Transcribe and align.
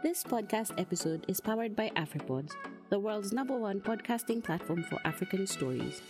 This 0.00 0.22
podcast 0.22 0.78
episode 0.80 1.24
is 1.26 1.40
powered 1.40 1.74
by 1.74 1.90
AfriPods, 1.96 2.52
the 2.88 3.00
world's 3.00 3.32
number 3.32 3.58
one 3.58 3.80
podcasting 3.80 4.44
platform 4.44 4.84
for 4.84 5.00
African 5.04 5.44
stories. 5.44 6.00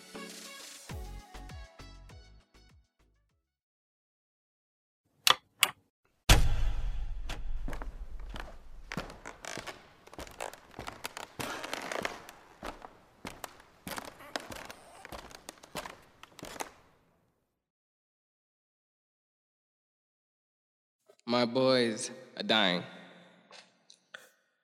My 21.24 21.46
boys 21.46 22.10
are 22.36 22.42
dying. 22.42 22.82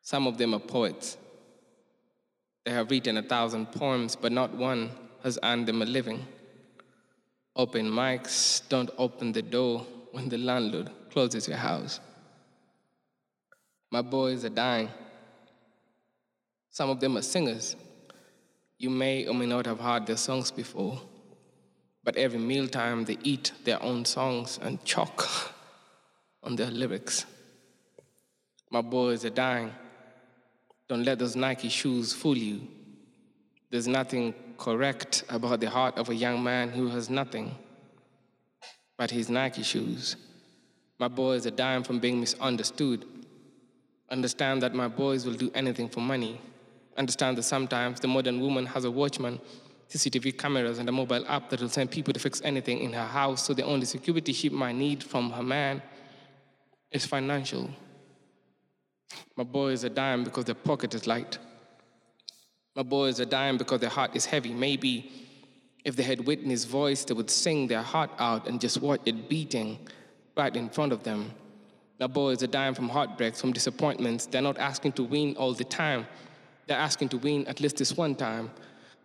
Some 0.05 0.27
of 0.27 0.37
them 0.37 0.53
are 0.55 0.61
poets. 0.61 1.17
They 2.65 2.73
have 2.73 2.91
written 2.91 3.17
a 3.17 3.23
thousand 3.23 3.73
poems, 3.73 4.15
but 4.15 4.33
not 4.33 4.55
one 4.55 4.91
has 5.23 5.39
earned 5.43 5.67
them 5.67 5.81
a 5.81 5.87
living. 5.87 6.27
Open 7.57 7.87
mics 7.91 8.69
don't 8.69 8.91
open 8.99 9.33
the 9.33 9.41
door 9.41 9.87
when 10.13 10.29
the 10.29 10.37
landlord 10.37 10.91
closes 11.11 11.49
your 11.49 11.57
house. 11.57 12.01
My 13.91 14.03
boys 14.03 14.45
are 14.45 14.51
dying. 14.51 14.91
Some 16.71 16.91
of 16.91 17.01
them 17.01 17.17
are 17.17 17.23
singers. 17.23 17.75
You 18.77 18.91
may 18.91 19.27
or 19.27 19.33
may 19.33 19.47
not 19.47 19.65
have 19.65 19.81
heard 19.81 20.07
their 20.07 20.19
songs 20.19 20.51
before, 20.51 21.01
but 22.03 22.17
every 22.17 22.39
mealtime 22.39 23.07
they 23.07 23.17
eat 23.23 23.53
their 23.65 23.83
own 23.83 24.05
songs 24.05 24.59
and 24.61 24.85
chalk 24.85 25.27
on 26.43 26.57
their 26.57 26.71
lyrics. 26.71 27.25
My 28.71 28.83
boys 28.83 29.25
are 29.25 29.31
dying. 29.31 29.73
Don't 30.95 31.03
let 31.03 31.19
those 31.19 31.35
Nike 31.35 31.69
shoes 31.69 32.13
fool 32.13 32.39
you. 32.39 32.69
There's 33.69 33.89
nothing 33.89 34.33
correct 34.57 35.25
about 35.29 35.59
the 35.59 35.69
heart 35.69 35.99
of 35.99 36.09
a 36.09 36.15
young 36.15 36.41
man 36.45 36.69
who 36.69 36.87
has 36.87 37.11
nothing 37.11 37.53
but 38.97 39.11
his 39.11 39.29
Nike 39.29 39.65
shoes. 39.65 40.15
My 41.01 41.09
boys 41.09 41.49
are 41.49 41.51
dying 41.51 41.83
from 41.83 41.99
being 41.99 42.21
misunderstood. 42.21 43.05
Understand 44.09 44.63
that 44.63 44.73
my 44.73 44.87
boys 44.87 45.27
will 45.27 45.35
do 45.35 45.51
anything 45.53 45.89
for 45.89 45.99
money. 45.99 46.41
Understand 46.97 47.39
that 47.39 47.43
sometimes 47.43 47.99
the 47.99 48.07
modern 48.07 48.41
woman 48.41 48.65
has 48.67 48.85
a 48.85 48.91
watchman, 48.93 49.41
CCTV 49.91 50.39
cameras, 50.39 50.79
and 50.79 50.89
a 50.89 50.93
mobile 50.93 51.27
app 51.27 51.51
that 51.51 51.61
will 51.61 51.69
send 51.69 51.91
people 51.91 52.15
to 52.15 52.21
fix 52.21 52.41
anything 52.45 52.79
in 52.79 52.93
her 52.93 53.09
house, 53.09 53.45
so 53.45 53.53
the 53.53 53.65
only 53.65 53.85
security 53.85 54.33
she 54.33 54.49
might 54.49 54.77
need 54.77 55.03
from 55.03 55.33
her 55.33 55.43
man 55.43 55.83
is 56.93 57.05
financial. 57.05 57.69
My 59.37 59.45
boys 59.45 59.85
are 59.85 59.89
dying 59.89 60.25
because 60.25 60.45
their 60.45 60.55
pocket 60.55 60.95
is 60.95 61.07
light. 61.07 61.39
My 62.77 62.83
boys 62.83 63.21
are 63.21 63.25
dying 63.25 63.57
because 63.57 63.81
their 63.81 63.91
heart 63.91 64.15
is 64.17 64.25
heavy. 64.25 64.53
Maybe 64.53 65.11
if 65.85 65.97
they 65.97 66.03
had 66.03 66.27
Whitney's 66.27 66.65
voice, 66.65 67.05
they 67.05 67.15
would 67.15 67.31
sing 67.31 67.67
their 67.67 67.83
heart 67.83 68.11
out 68.19 68.49
and 68.49 68.61
just 68.61 68.81
watch 68.81 69.01
it 69.05 69.29
beating 69.29 69.79
right 70.37 70.55
in 70.55 70.69
front 70.69 70.93
of 70.93 71.03
them. 71.03 71.31
My 72.01 72.07
boys 72.07 72.43
are 72.43 72.49
dying 72.49 72.75
from 72.75 72.89
heartbreaks, 72.89 73.41
from 73.41 73.53
disappointments. 73.53 74.27
They're 74.27 74.43
not 74.43 74.59
asking 74.59 74.93
to 74.93 75.05
win 75.05 75.37
all 75.37 75.55
the 75.55 75.65
time. 75.65 76.07
They're 76.67 76.79
asking 76.79 77.11
to 77.11 77.19
win 77.19 77.47
at 77.47 77.61
least 77.61 77.77
this 77.77 77.97
one 77.97 78.15
time. 78.15 78.51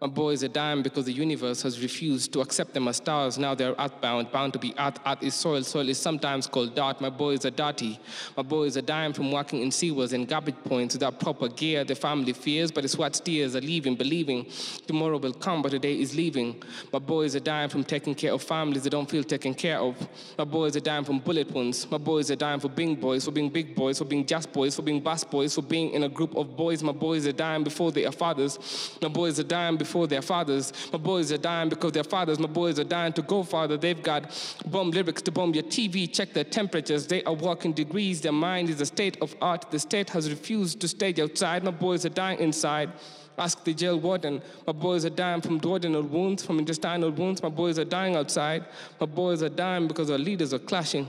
My 0.02 0.08
boys 0.08 0.46
are 0.46 0.48
dying 0.48 0.82
because 0.82 1.04
the 1.06 1.12
universe 1.12 1.62
has 1.64 1.82
refused 1.82 2.32
to 2.32 2.40
accept 2.40 2.74
them 2.74 2.88
as 2.88 2.96
stars. 2.98 3.38
Now 3.38 3.54
they're 3.54 3.76
earthbound, 3.78 4.32
bound 4.32 4.54
to 4.54 4.60
be 4.60 4.74
earth. 4.80 4.98
Earth 5.06 5.22
is 5.22 5.34
soil. 5.34 5.62
Soil 5.62 5.90
is 5.90 5.98
sometimes 5.98 6.48
called 6.48 6.74
dirt. 6.74 7.02
My 7.02 7.10
boys 7.10 7.46
are 7.46 7.50
dirty. 7.50 8.00
My 8.38 8.44
boys 8.44 8.78
are 8.78 8.82
dying 8.82 9.12
from 9.12 9.30
working 9.30 9.62
in 9.62 9.72
sewers 9.72 10.14
and 10.14 10.26
garbage 10.26 10.56
points 10.64 10.96
without 10.96 11.20
proper 11.20 11.50
gear. 11.50 11.84
The 11.84 11.96
family 11.96 12.32
fears, 12.32 12.72
but 12.72 12.86
it's 12.86 12.98
what 12.98 13.14
steers 13.14 13.58
are 13.58 13.62
leaving, 13.62 13.96
believing 13.96 14.48
tomorrow 14.88 15.18
will 15.18 15.34
come, 15.34 15.62
but 15.62 15.72
today 15.72 16.00
is 16.00 16.16
leaving. 16.16 16.64
My 16.94 17.00
boys 17.00 17.36
are 17.36 17.42
dying 17.42 17.68
from 17.68 17.84
taking 17.84 18.16
care 18.16 18.32
of 18.32 18.42
families 18.42 18.84
that 18.84 18.92
don't 18.92 19.10
feel 19.10 19.26
taken 19.26 19.54
care 19.54 19.80
of. 19.80 19.98
My 20.38 20.46
boys 20.46 20.78
are 20.78 20.80
dying 20.80 21.04
from 21.04 21.20
bullet 21.20 21.52
wounds. 21.52 21.92
My 21.92 21.98
boys 21.98 22.32
are 22.32 22.38
dying 22.38 22.62
for 22.62 22.70
being 22.70 22.96
boys, 22.96 23.26
for 23.26 23.32
being 23.32 23.50
big 23.50 23.76
boys, 23.76 23.98
for 23.98 24.06
being 24.06 24.26
just 24.26 24.54
boys, 24.54 24.78
for 24.78 24.82
being 24.82 25.02
bus 25.02 25.26
boys, 25.26 25.56
for 25.56 25.62
being 25.62 25.92
in 25.92 26.04
a 26.04 26.10
group 26.10 26.38
of 26.38 26.56
boys. 26.56 26.82
My 26.82 26.94
boys 26.94 27.28
are 27.28 27.34
dying 27.34 27.66
before 27.66 27.92
they 27.92 28.06
are 28.06 28.14
fathers. 28.14 28.98
My 29.02 29.10
boys 29.10 29.42
are 29.42 29.44
dying 29.44 29.76
before 29.76 29.89
before 29.90 30.06
their 30.06 30.22
fathers. 30.22 30.72
My 30.94 31.00
boys 31.00 31.32
are 31.32 31.40
dying 31.40 31.68
because 31.68 31.94
their 31.94 32.04
fathers. 32.04 32.38
My 32.38 32.48
boys 32.48 32.78
are 32.80 32.84
dying 32.84 33.12
to 33.14 33.24
go 33.24 33.42
farther. 33.42 33.76
They've 33.76 34.04
got 34.12 34.24
bomb 34.68 34.92
lyrics 34.92 35.24
to 35.24 35.32
bomb 35.32 35.56
your 35.56 35.64
TV. 35.64 36.14
Check 36.14 36.32
their 36.34 36.44
temperatures. 36.44 37.08
They 37.08 37.24
are 37.24 37.34
walking 37.34 37.74
degrees. 37.74 38.22
Their 38.22 38.32
mind 38.32 38.70
is 38.70 38.80
a 38.82 38.86
state 38.86 39.18
of 39.20 39.36
art. 39.42 39.72
The 39.72 39.80
state 39.80 40.12
has 40.12 40.30
refused 40.30 40.80
to 40.82 40.88
stage 40.88 41.20
outside. 41.20 41.64
My 41.64 41.72
boys 41.72 42.06
are 42.06 42.16
dying 42.24 42.40
inside. 42.40 42.92
Ask 43.36 43.64
the 43.64 43.74
jail 43.74 44.00
warden. 44.00 44.44
My 44.68 44.74
boys 44.74 45.06
are 45.06 45.16
dying 45.24 45.42
from 45.42 45.60
duodenal 45.60 46.08
wounds, 46.08 46.46
from 46.46 46.60
intestinal 46.60 47.10
wounds. 47.10 47.42
My 47.42 47.50
boys 47.50 47.80
are 47.80 47.86
dying 47.86 48.16
outside. 48.16 48.66
My 49.00 49.08
boys 49.08 49.42
are 49.42 49.50
dying 49.50 49.88
because 49.88 50.12
our 50.12 50.20
leaders 50.20 50.54
are 50.54 50.60
clashing. 50.60 51.08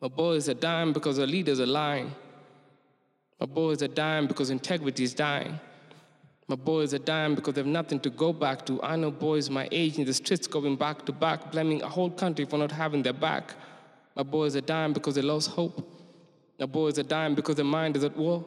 My 0.00 0.08
boys 0.08 0.48
are 0.48 0.54
dying 0.54 0.92
because 0.92 1.20
our 1.20 1.26
leaders 1.26 1.60
are 1.60 1.66
lying. 1.66 2.10
My 3.38 3.46
boys 3.46 3.80
are 3.82 3.94
dying 4.04 4.26
because 4.26 4.50
integrity 4.50 5.04
is 5.04 5.14
dying. 5.14 5.60
My 6.48 6.54
boys 6.54 6.94
are 6.94 6.98
dying 6.98 7.34
because 7.34 7.54
they 7.54 7.60
have 7.60 7.66
nothing 7.66 7.98
to 8.00 8.10
go 8.10 8.32
back 8.32 8.64
to. 8.66 8.80
I 8.82 8.94
know 8.94 9.10
boys 9.10 9.50
my 9.50 9.68
age 9.72 9.98
in 9.98 10.04
the 10.04 10.14
streets 10.14 10.46
going 10.46 10.76
back 10.76 11.04
to 11.06 11.12
back, 11.12 11.50
blaming 11.50 11.82
a 11.82 11.88
whole 11.88 12.10
country 12.10 12.44
for 12.44 12.56
not 12.56 12.70
having 12.70 13.02
their 13.02 13.12
back. 13.12 13.54
My 14.14 14.22
boys 14.22 14.54
are 14.54 14.60
dying 14.60 14.92
because 14.92 15.16
they 15.16 15.22
lost 15.22 15.50
hope. 15.50 15.76
My 16.58 16.66
boys 16.66 16.98
are 17.00 17.02
dying 17.02 17.34
because 17.34 17.56
their 17.56 17.64
mind 17.64 17.96
is 17.96 18.04
at 18.04 18.16
war. 18.16 18.44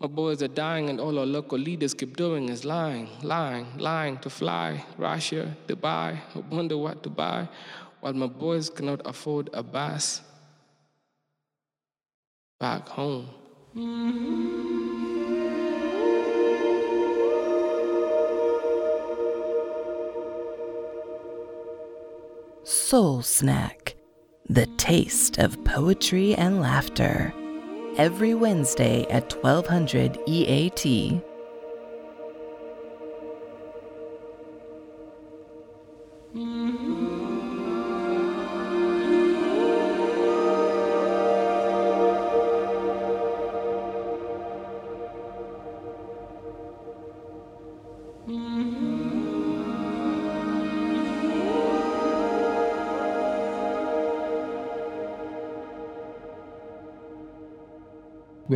My 0.00 0.06
boys 0.06 0.44
are 0.44 0.48
dying, 0.48 0.88
and 0.90 1.00
all 1.00 1.18
our 1.18 1.26
local 1.26 1.58
leaders 1.58 1.92
keep 1.92 2.16
doing 2.16 2.48
is 2.48 2.64
lying, 2.64 3.08
lying, 3.22 3.66
lying 3.78 4.18
to 4.18 4.30
fly 4.30 4.84
Russia, 4.96 5.56
Dubai, 5.66 6.18
wonder 6.50 6.78
what 6.78 7.02
to 7.02 7.10
buy, 7.10 7.48
while 8.00 8.12
my 8.12 8.28
boys 8.28 8.70
cannot 8.70 9.00
afford 9.04 9.50
a 9.52 9.62
bus 9.62 10.22
back 12.60 12.88
home. 12.88 13.28
Mm-hmm. 13.74 14.87
Soul 22.68 23.22
Snack, 23.22 23.96
the 24.50 24.66
taste 24.76 25.38
of 25.38 25.64
poetry 25.64 26.34
and 26.34 26.60
laughter. 26.60 27.32
Every 27.96 28.34
Wednesday 28.34 29.06
at 29.08 29.32
1200 29.42 30.18
EAT. 30.26 31.22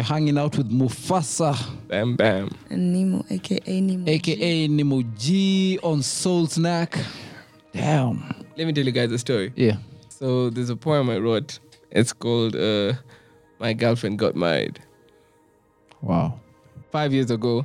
We're 0.03 0.07
hanging 0.07 0.37
out 0.37 0.59
with 0.59 0.69
Mufasa, 0.69 1.57
Bam, 1.87 2.17
bam. 2.17 2.51
And 2.71 2.93
Nemo, 2.93 3.25
aka 3.31 3.81
Nemo. 3.81 4.11
aka 4.11 4.67
Nemo 4.67 5.03
G 5.17 5.79
on 5.81 6.03
Soul 6.03 6.49
Snack. 6.49 6.99
Damn. 7.73 8.35
Let 8.59 8.67
me 8.67 8.73
tell 8.73 8.85
you 8.85 8.91
guys 8.91 9.13
a 9.13 9.19
story. 9.19 9.53
Yeah. 9.55 9.77
So 10.09 10.51
there's 10.51 10.71
a 10.71 10.75
poem 10.77 11.09
I 11.09 11.19
wrote. 11.19 11.61
It's 11.93 12.13
called 12.13 12.57
uh, 12.57 12.95
"My 13.61 13.75
Girlfriend 13.75 14.19
Got 14.19 14.35
Married." 14.35 14.81
Wow. 16.01 16.41
Five 16.91 17.13
years 17.13 17.31
ago, 17.31 17.65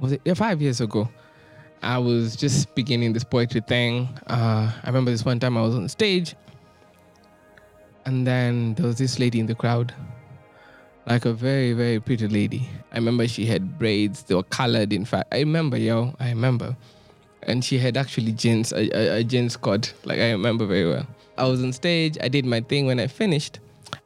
was 0.00 0.10
it? 0.10 0.22
Yeah, 0.24 0.34
five 0.34 0.60
years 0.60 0.80
ago. 0.80 1.08
I 1.84 1.98
was 1.98 2.34
just 2.34 2.74
beginning 2.74 3.12
this 3.12 3.22
poetry 3.22 3.60
thing. 3.60 4.08
Uh, 4.26 4.72
I 4.82 4.86
remember 4.88 5.12
this 5.12 5.24
one 5.24 5.38
time 5.38 5.56
I 5.56 5.62
was 5.62 5.76
on 5.76 5.88
stage, 5.88 6.34
and 8.06 8.26
then 8.26 8.74
there 8.74 8.86
was 8.86 8.98
this 8.98 9.20
lady 9.20 9.38
in 9.38 9.46
the 9.46 9.54
crowd, 9.54 9.94
like 11.06 11.24
a 11.24 11.32
very, 11.32 11.72
very 11.72 12.00
pretty 12.00 12.28
lady. 12.28 12.68
I 12.92 12.96
remember 12.96 13.28
she 13.28 13.46
had 13.46 13.78
braids. 13.78 14.22
They 14.22 14.34
were 14.34 14.42
colored. 14.42 14.92
In 14.92 15.04
fact, 15.04 15.32
I 15.32 15.38
remember, 15.38 15.76
yo, 15.76 16.14
I 16.18 16.30
remember. 16.30 16.76
And 17.42 17.64
she 17.64 17.78
had 17.78 17.96
actually 17.96 18.32
jeans, 18.32 18.72
a, 18.72 18.88
a, 18.96 19.18
a 19.18 19.24
jeans 19.24 19.56
cut. 19.56 19.92
Like 20.04 20.18
I 20.18 20.30
remember 20.30 20.66
very 20.66 20.88
well. 20.88 21.06
I 21.36 21.46
was 21.46 21.62
on 21.62 21.72
stage. 21.72 22.16
I 22.22 22.28
did 22.28 22.46
my 22.46 22.60
thing. 22.60 22.86
When 22.86 22.98
I 22.98 23.06
finished, 23.06 23.60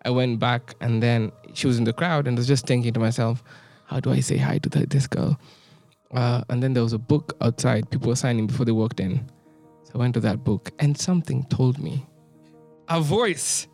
I 0.04 0.10
went 0.10 0.40
back, 0.40 0.74
and 0.80 1.02
then 1.02 1.30
she 1.54 1.66
was 1.66 1.78
in 1.78 1.84
the 1.84 1.92
crowd, 1.92 2.26
and 2.26 2.36
I 2.36 2.40
was 2.40 2.48
just 2.48 2.66
thinking 2.66 2.92
to 2.94 3.00
myself, 3.00 3.44
how 3.86 4.00
do 4.00 4.10
I 4.10 4.20
say 4.20 4.36
hi 4.36 4.58
to 4.58 4.68
th- 4.68 4.88
this 4.88 5.06
girl? 5.06 5.38
Uh, 6.12 6.42
and 6.48 6.62
then 6.62 6.72
there 6.72 6.82
was 6.82 6.94
a 6.94 6.98
book 6.98 7.36
outside. 7.40 7.90
People 7.90 8.08
were 8.08 8.16
signing 8.16 8.46
before 8.46 8.64
they 8.64 8.72
walked 8.72 8.98
in. 8.98 9.24
So 9.84 9.92
I 9.94 9.98
went 9.98 10.14
to 10.14 10.20
that 10.20 10.42
book, 10.42 10.72
and 10.78 10.98
something 10.98 11.44
told 11.44 11.78
me, 11.78 12.04
a 12.88 13.00
voice 13.00 13.68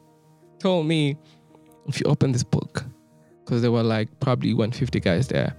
told 0.58 0.86
me, 0.86 1.16
if 1.86 2.00
you 2.00 2.06
open 2.06 2.32
this 2.32 2.44
book, 2.44 2.84
because 3.44 3.62
there 3.62 3.72
were 3.72 3.82
like 3.82 4.08
probably 4.20 4.54
150 4.54 5.00
guys 5.00 5.28
there, 5.28 5.54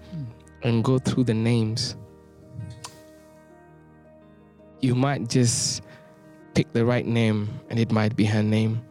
and 0.64 0.84
go 0.84 0.98
through 0.98 1.26
the 1.26 1.34
names, 1.34 1.96
you 4.82 4.96
might 4.96 5.30
just 5.30 5.82
pick 6.54 6.72
the 6.74 6.86
right 6.86 7.06
name 7.06 7.50
and 7.70 7.80
it 7.80 7.92
might 7.92 8.16
be 8.16 8.26
her 8.26 8.42
name. 8.42 8.82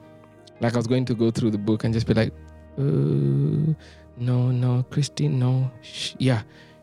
Like 0.60 0.74
I 0.74 0.76
was 0.76 0.86
going 0.86 1.04
to 1.06 1.14
go 1.14 1.30
through 1.30 1.50
the 1.50 1.58
book 1.58 1.84
and 1.84 1.92
just 1.92 2.06
be 2.06 2.14
like, 2.14 2.32
uh, 2.78 3.74
no, 4.16 4.50
no, 4.50 4.84
Christine, 4.90 5.38
no. 5.38 5.70
Sh- 5.82 6.14
yeah, 6.18 6.42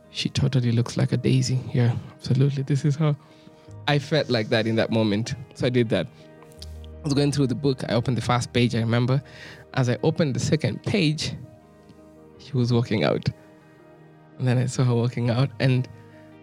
she 0.09 0.29
totally 0.29 0.71
looks 0.71 0.97
like 0.97 1.13
a 1.13 1.17
daisy. 1.17 1.59
Yeah, 1.73 1.95
absolutely. 2.13 2.63
This 2.63 2.83
is 2.83 2.95
her. 2.97 3.15
I 3.87 3.99
felt 3.99 4.29
like 4.29 4.49
that 4.49 4.67
in 4.67 4.75
that 4.75 4.91
moment. 4.91 5.35
So 5.55 5.67
I 5.67 5.69
did 5.69 5.89
that. 5.89 6.07
I 6.99 7.03
was 7.03 7.13
going 7.13 7.31
through 7.31 7.47
the 7.47 7.55
book. 7.55 7.83
I 7.89 7.93
opened 7.93 8.17
the 8.17 8.21
first 8.21 8.53
page, 8.53 8.75
I 8.75 8.79
remember. 8.79 9.23
As 9.73 9.89
I 9.89 9.97
opened 10.03 10.35
the 10.35 10.39
second 10.39 10.83
page, 10.83 11.33
she 12.43 12.57
was 12.57 12.73
walking 12.73 13.03
out. 13.03 13.29
And 14.39 14.47
then 14.47 14.57
I 14.57 14.65
saw 14.65 14.83
her 14.83 14.95
walking 14.95 15.29
out. 15.29 15.49
And 15.59 15.87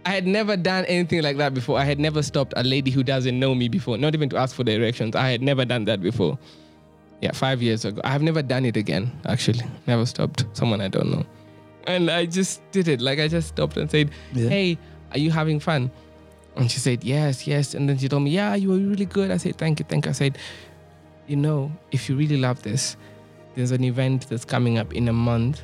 I 0.06 0.10
had 0.10 0.26
never 0.26 0.56
done 0.56 0.84
anything 0.86 1.22
like 1.22 1.36
that 1.36 1.52
before. 1.52 1.78
I 1.78 1.84
had 1.84 1.98
never 1.98 2.22
stopped 2.22 2.54
a 2.56 2.62
lady 2.62 2.90
who 2.90 3.02
doesn't 3.02 3.38
know 3.38 3.54
me 3.54 3.68
before, 3.68 3.98
not 3.98 4.14
even 4.14 4.28
to 4.30 4.36
ask 4.36 4.54
for 4.54 4.64
directions. 4.64 5.14
I 5.14 5.30
had 5.30 5.42
never 5.42 5.64
done 5.64 5.84
that 5.86 6.00
before. 6.00 6.38
Yeah, 7.20 7.32
five 7.32 7.60
years 7.60 7.84
ago. 7.84 8.00
I've 8.04 8.22
never 8.22 8.42
done 8.42 8.64
it 8.64 8.76
again, 8.76 9.10
actually. 9.26 9.64
Never 9.86 10.06
stopped 10.06 10.46
someone 10.52 10.80
I 10.80 10.88
don't 10.88 11.10
know. 11.10 11.26
And 11.86 12.10
I 12.10 12.26
just 12.26 12.62
did 12.70 12.86
it. 12.86 13.00
Like 13.00 13.18
I 13.18 13.28
just 13.28 13.48
stopped 13.48 13.76
and 13.76 13.90
said, 13.90 14.10
Yeah. 14.32 14.48
Hey, 14.48 14.78
are 15.12 15.18
you 15.18 15.30
having 15.30 15.58
fun? 15.58 15.90
And 16.56 16.70
she 16.70 16.78
said, 16.78 17.02
Yes, 17.02 17.46
yes. 17.46 17.74
And 17.74 17.88
then 17.88 17.98
she 17.98 18.08
told 18.08 18.22
me, 18.22 18.30
Yeah, 18.30 18.54
you 18.54 18.68
were 18.68 18.76
really 18.76 19.06
good. 19.06 19.30
I 19.30 19.36
said, 19.36 19.56
Thank 19.58 19.80
you, 19.80 19.86
thank 19.88 20.04
you. 20.04 20.10
I 20.10 20.12
said, 20.12 20.38
You 21.26 21.36
know, 21.36 21.72
if 21.90 22.08
you 22.08 22.16
really 22.16 22.36
love 22.36 22.62
this, 22.62 22.96
there's 23.54 23.72
an 23.72 23.82
event 23.84 24.28
that's 24.28 24.44
coming 24.44 24.78
up 24.78 24.94
in 24.94 25.08
a 25.08 25.12
month. 25.12 25.62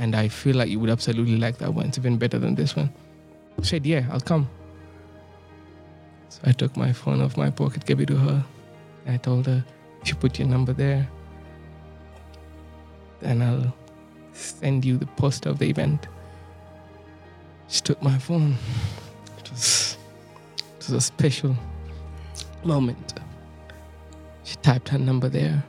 And 0.00 0.16
I 0.16 0.28
feel 0.28 0.56
like 0.56 0.70
you 0.70 0.80
would 0.80 0.88
absolutely 0.88 1.36
like 1.36 1.58
that 1.58 1.74
one. 1.74 1.84
It's 1.88 1.98
even 1.98 2.16
better 2.16 2.38
than 2.38 2.54
this 2.54 2.74
one. 2.74 2.90
Said, 3.60 3.84
Yeah, 3.84 4.06
I'll 4.10 4.20
come. 4.20 4.48
So 6.30 6.40
I 6.44 6.52
took 6.52 6.74
my 6.74 6.90
phone 6.90 7.20
off 7.20 7.36
my 7.36 7.50
pocket, 7.50 7.84
gave 7.84 8.00
it 8.00 8.06
to 8.06 8.16
her. 8.16 8.42
I 9.06 9.18
told 9.18 9.46
her, 9.46 9.62
you 10.06 10.14
put 10.14 10.38
your 10.38 10.48
number 10.48 10.72
there, 10.72 11.06
then 13.20 13.42
I'll 13.42 13.74
send 14.32 14.86
you 14.86 14.96
the 14.96 15.06
poster 15.06 15.50
of 15.50 15.58
the 15.58 15.68
event. 15.68 16.06
She 17.68 17.82
took 17.82 18.02
my 18.02 18.16
phone. 18.18 18.56
It 19.38 19.50
was, 19.50 19.98
it 20.58 20.78
was 20.78 20.90
a 20.92 21.00
special 21.02 21.54
moment. 22.64 23.14
She 24.44 24.56
typed 24.56 24.88
her 24.88 24.98
number 24.98 25.28
there. 25.28 25.62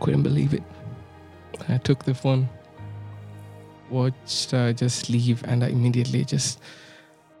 Couldn't 0.00 0.22
believe 0.22 0.52
it. 0.52 0.62
I 1.68 1.78
took 1.78 2.04
the 2.04 2.14
phone, 2.14 2.48
watched 3.90 4.50
just 4.50 5.10
leave, 5.10 5.42
and 5.44 5.64
I 5.64 5.68
immediately 5.68 6.24
just 6.24 6.60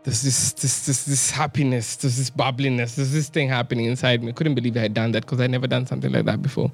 there's 0.04 0.22
this 0.22 0.52
this 0.54 0.86
this 0.86 1.04
this 1.04 1.30
happiness, 1.30 1.96
there's 1.96 2.16
this 2.16 2.30
bubbliness, 2.30 2.96
there's 2.96 3.12
this 3.12 3.28
thing 3.28 3.48
happening 3.48 3.86
inside 3.86 4.22
me. 4.22 4.32
Couldn't 4.32 4.54
believe 4.54 4.76
I 4.76 4.80
had 4.80 4.94
done 4.94 5.12
that 5.12 5.22
because 5.22 5.40
I 5.40 5.46
never 5.46 5.66
done 5.66 5.86
something 5.86 6.10
like 6.12 6.24
that 6.24 6.42
before. 6.42 6.72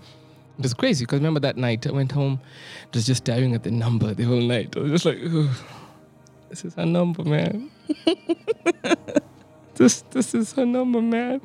It 0.58 0.62
was 0.62 0.74
crazy 0.74 1.04
because 1.04 1.18
remember 1.18 1.40
that 1.40 1.56
night 1.56 1.86
I 1.86 1.92
went 1.92 2.10
home, 2.10 2.40
was 2.92 3.06
just 3.06 3.24
staring 3.24 3.54
at 3.54 3.62
the 3.62 3.70
number 3.70 4.14
the 4.14 4.24
whole 4.24 4.40
night. 4.40 4.74
I 4.76 4.80
was 4.80 4.90
just 4.90 5.04
like, 5.04 5.18
"Ugh, 5.24 5.50
this 6.48 6.64
is 6.64 6.74
her 6.74 6.86
number, 6.86 7.22
man. 7.22 7.70
this 9.74 10.02
this 10.10 10.34
is 10.34 10.52
her 10.54 10.64
number, 10.64 11.02
man. 11.02 11.40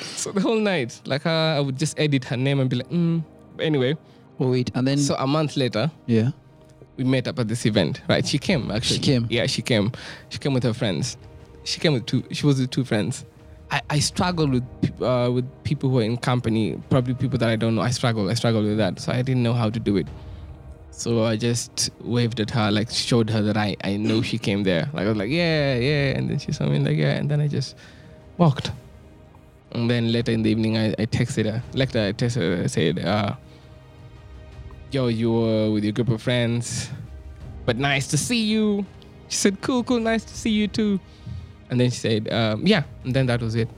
So 0.00 0.32
the 0.32 0.40
whole 0.40 0.60
night, 0.60 1.00
like 1.04 1.26
uh, 1.26 1.58
I 1.58 1.60
would 1.60 1.78
just 1.78 1.98
edit 1.98 2.24
her 2.26 2.36
name 2.36 2.60
and 2.60 2.70
be 2.70 2.76
like, 2.76 2.90
mm. 2.90 3.22
Anyway, 3.58 3.96
Oh, 4.40 4.50
wait, 4.50 4.70
and 4.74 4.86
then 4.86 4.98
so 4.98 5.14
a 5.16 5.26
month 5.26 5.56
later, 5.56 5.90
yeah. 6.06 6.30
we 6.96 7.04
met 7.04 7.28
up 7.28 7.38
at 7.38 7.48
this 7.48 7.66
event. 7.66 8.02
Right? 8.08 8.26
She 8.26 8.38
came 8.38 8.70
actually. 8.70 8.96
She 8.96 9.02
came? 9.02 9.26
Yeah, 9.30 9.46
she 9.46 9.62
came. 9.62 9.92
She 10.28 10.38
came 10.38 10.54
with 10.54 10.64
her 10.64 10.74
friends. 10.74 11.16
She 11.64 11.80
came 11.80 11.92
with 11.92 12.06
two. 12.06 12.24
She 12.32 12.46
was 12.46 12.60
with 12.60 12.70
two 12.70 12.84
friends. 12.84 13.24
I, 13.70 13.80
I 13.90 13.98
struggle 14.00 14.48
with 14.48 14.64
uh, 15.00 15.30
with 15.32 15.46
people 15.64 15.90
who 15.90 15.98
are 16.00 16.02
in 16.02 16.16
company. 16.16 16.80
Probably 16.90 17.14
people 17.14 17.38
that 17.38 17.48
I 17.48 17.56
don't 17.56 17.74
know. 17.74 17.82
I 17.82 17.90
struggle. 17.90 18.28
I 18.28 18.34
struggle 18.34 18.62
with 18.62 18.76
that. 18.78 19.00
So 19.00 19.12
I 19.12 19.22
didn't 19.22 19.42
know 19.42 19.54
how 19.54 19.70
to 19.70 19.80
do 19.80 19.96
it. 19.96 20.06
So 20.90 21.24
I 21.24 21.36
just 21.36 21.90
waved 22.00 22.38
at 22.38 22.50
her, 22.50 22.70
like 22.70 22.88
showed 22.90 23.28
her 23.30 23.42
that 23.42 23.56
I, 23.56 23.76
I 23.82 23.96
know 23.96 24.22
she 24.22 24.38
came 24.38 24.62
there. 24.62 24.88
Like 24.92 25.06
I 25.06 25.08
was 25.08 25.16
like, 25.16 25.30
yeah, 25.30 25.74
yeah. 25.74 26.16
And 26.16 26.30
then 26.30 26.38
she 26.38 26.52
saw 26.52 26.66
me 26.66 26.78
like, 26.78 26.96
yeah. 26.96 27.14
And 27.14 27.28
then 27.28 27.40
I 27.40 27.48
just 27.48 27.74
walked. 28.38 28.70
And 29.72 29.90
then 29.90 30.12
later 30.12 30.30
in 30.30 30.42
the 30.42 30.50
evening, 30.50 30.76
I, 30.78 30.90
I 30.90 31.06
texted 31.06 31.46
her. 31.46 31.62
Later, 31.72 32.00
I 32.00 32.12
texted 32.12 32.58
her. 32.58 32.62
I 32.62 32.66
said, 32.68 33.00
uh, 33.00 33.34
yo, 34.94 35.08
you 35.08 35.32
were 35.32 35.70
with 35.72 35.82
your 35.82 35.92
group 35.92 36.08
of 36.08 36.22
friends, 36.22 36.88
but 37.66 37.76
nice 37.76 38.06
to 38.06 38.16
see 38.16 38.42
you. 38.44 38.86
She 39.28 39.36
said, 39.36 39.60
cool, 39.60 39.82
cool, 39.82 39.98
nice 39.98 40.24
to 40.24 40.34
see 40.34 40.50
you 40.50 40.68
too. 40.68 41.00
And 41.68 41.80
then 41.80 41.90
she 41.90 41.96
said, 41.96 42.32
um, 42.32 42.66
yeah. 42.66 42.84
And 43.02 43.14
then 43.14 43.26
that 43.26 43.42
was 43.42 43.56
it. 43.56 43.68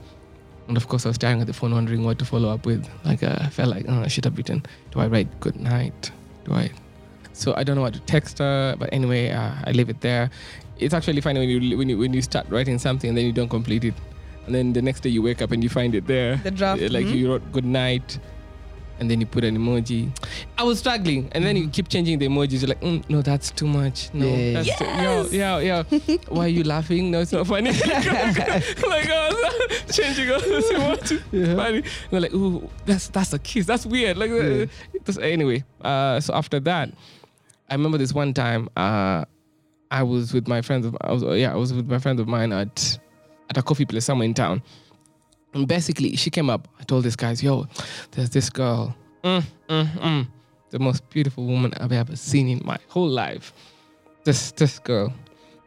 And 0.67 0.77
of 0.77 0.87
course, 0.87 1.05
I 1.05 1.09
was 1.09 1.15
staring 1.15 1.41
at 1.41 1.47
the 1.47 1.53
phone, 1.53 1.73
wondering 1.73 2.03
what 2.03 2.19
to 2.19 2.25
follow 2.25 2.49
up 2.49 2.65
with. 2.65 2.87
Like, 3.03 3.23
uh, 3.23 3.37
I 3.39 3.49
felt 3.49 3.69
like, 3.69 3.85
oh, 3.87 4.01
I 4.01 4.07
should 4.07 4.25
have 4.25 4.37
written, 4.37 4.63
do 4.91 4.99
I 4.99 5.07
write 5.07 5.39
good 5.39 5.55
night? 5.55 6.11
Do 6.45 6.53
I? 6.53 6.69
So 7.33 7.55
I 7.55 7.63
don't 7.63 7.75
know 7.75 7.81
what 7.81 7.93
to 7.93 7.99
text 8.01 8.37
her, 8.39 8.75
but 8.77 8.89
anyway, 8.91 9.31
uh, 9.31 9.51
I 9.63 9.71
leave 9.71 9.89
it 9.89 10.01
there. 10.01 10.29
It's 10.77 10.93
actually 10.93 11.21
funny 11.21 11.39
when 11.39 11.49
you 11.49 11.77
when 11.77 11.89
you 11.89 11.97
when 11.97 12.13
you 12.13 12.21
start 12.21 12.47
writing 12.49 12.77
something 12.77 13.09
and 13.09 13.17
then 13.17 13.25
you 13.25 13.31
don't 13.31 13.49
complete 13.49 13.83
it, 13.83 13.95
and 14.45 14.53
then 14.53 14.73
the 14.73 14.81
next 14.81 15.01
day 15.01 15.09
you 15.09 15.23
wake 15.23 15.41
up 15.41 15.51
and 15.51 15.63
you 15.63 15.69
find 15.69 15.95
it 15.95 16.05
there. 16.05 16.37
The 16.37 16.51
draft, 16.51 16.81
Like 16.81 17.05
mhm. 17.07 17.15
you 17.15 17.31
wrote 17.31 17.51
good 17.51 17.65
night, 17.65 18.19
and 18.99 19.09
then 19.09 19.19
you 19.19 19.25
put 19.27 19.43
an 19.43 19.57
emoji. 19.57 20.09
I 20.57 20.63
was 20.63 20.79
struggling, 20.79 21.29
and 21.33 21.43
then 21.45 21.55
you 21.57 21.67
keep 21.69 21.87
changing 21.89 22.19
the 22.19 22.27
emojis. 22.27 22.61
You're 22.61 22.69
like, 22.69 22.81
mm, 22.81 23.07
no, 23.09 23.21
that's 23.21 23.51
too 23.51 23.67
much. 23.67 24.13
No, 24.13 24.25
Yeah. 24.25 24.61
that's 24.63 24.77
too, 24.77 24.85
yo, 24.85 25.57
yo, 25.59 25.83
yo. 25.99 26.17
Why 26.29 26.45
are 26.45 26.47
you 26.49 26.63
laughing? 26.63 27.11
No, 27.11 27.21
it's 27.21 27.31
not 27.31 27.47
funny. 27.47 27.71
like 27.81 29.07
was 29.09 29.95
changing 29.95 30.29
all 30.31 30.39
those 30.39 30.69
emojis. 30.71 31.21
Yeah. 31.31 31.55
Funny. 31.55 31.77
And 31.77 31.85
they're 32.11 32.21
like, 32.21 32.33
ooh, 32.33 32.69
that's 32.85 33.07
that's 33.09 33.33
a 33.33 33.39
kiss. 33.39 33.65
That's 33.65 33.85
weird. 33.85 34.17
Like, 34.17 34.31
uh, 34.31 34.35
Yeah. 34.35 34.65
that's- 34.93 35.17
anyway. 35.17 35.63
Uh, 35.81 36.19
so 36.19 36.33
after 36.33 36.59
that, 36.61 36.89
I 37.69 37.73
remember 37.75 37.97
this 37.97 38.13
one 38.13 38.33
time. 38.33 38.69
Uh, 38.77 39.25
I 39.91 40.03
was 40.03 40.33
with 40.33 40.47
my 40.47 40.61
friends. 40.61 40.85
Of, 40.85 40.97
I 41.01 41.11
was 41.11 41.23
yeah, 41.39 41.53
I 41.53 41.55
was 41.55 41.73
with 41.73 41.87
my 41.87 41.99
friends 41.99 42.19
of 42.19 42.27
mine 42.27 42.51
at 42.51 42.99
at 43.49 43.57
a 43.57 43.61
coffee 43.61 43.85
place 43.85 44.05
somewhere 44.05 44.25
in 44.25 44.33
town. 44.33 44.61
And 45.53 45.67
basically, 45.67 46.15
she 46.15 46.29
came 46.29 46.49
up. 46.49 46.67
I 46.79 46.83
told 46.83 47.03
these 47.03 47.15
guys, 47.15 47.41
"Yo, 47.41 47.67
there's 48.11 48.29
this 48.29 48.49
girl, 48.49 48.95
mm, 49.23 49.43
mm, 49.69 49.87
mm, 49.99 50.27
the 50.69 50.79
most 50.79 51.09
beautiful 51.09 51.45
woman 51.45 51.73
I've 51.79 51.91
ever 51.91 52.15
seen 52.15 52.47
in 52.49 52.61
my 52.65 52.77
whole 52.89 53.09
life. 53.09 53.53
This 54.23 54.51
this 54.51 54.79
girl." 54.79 55.13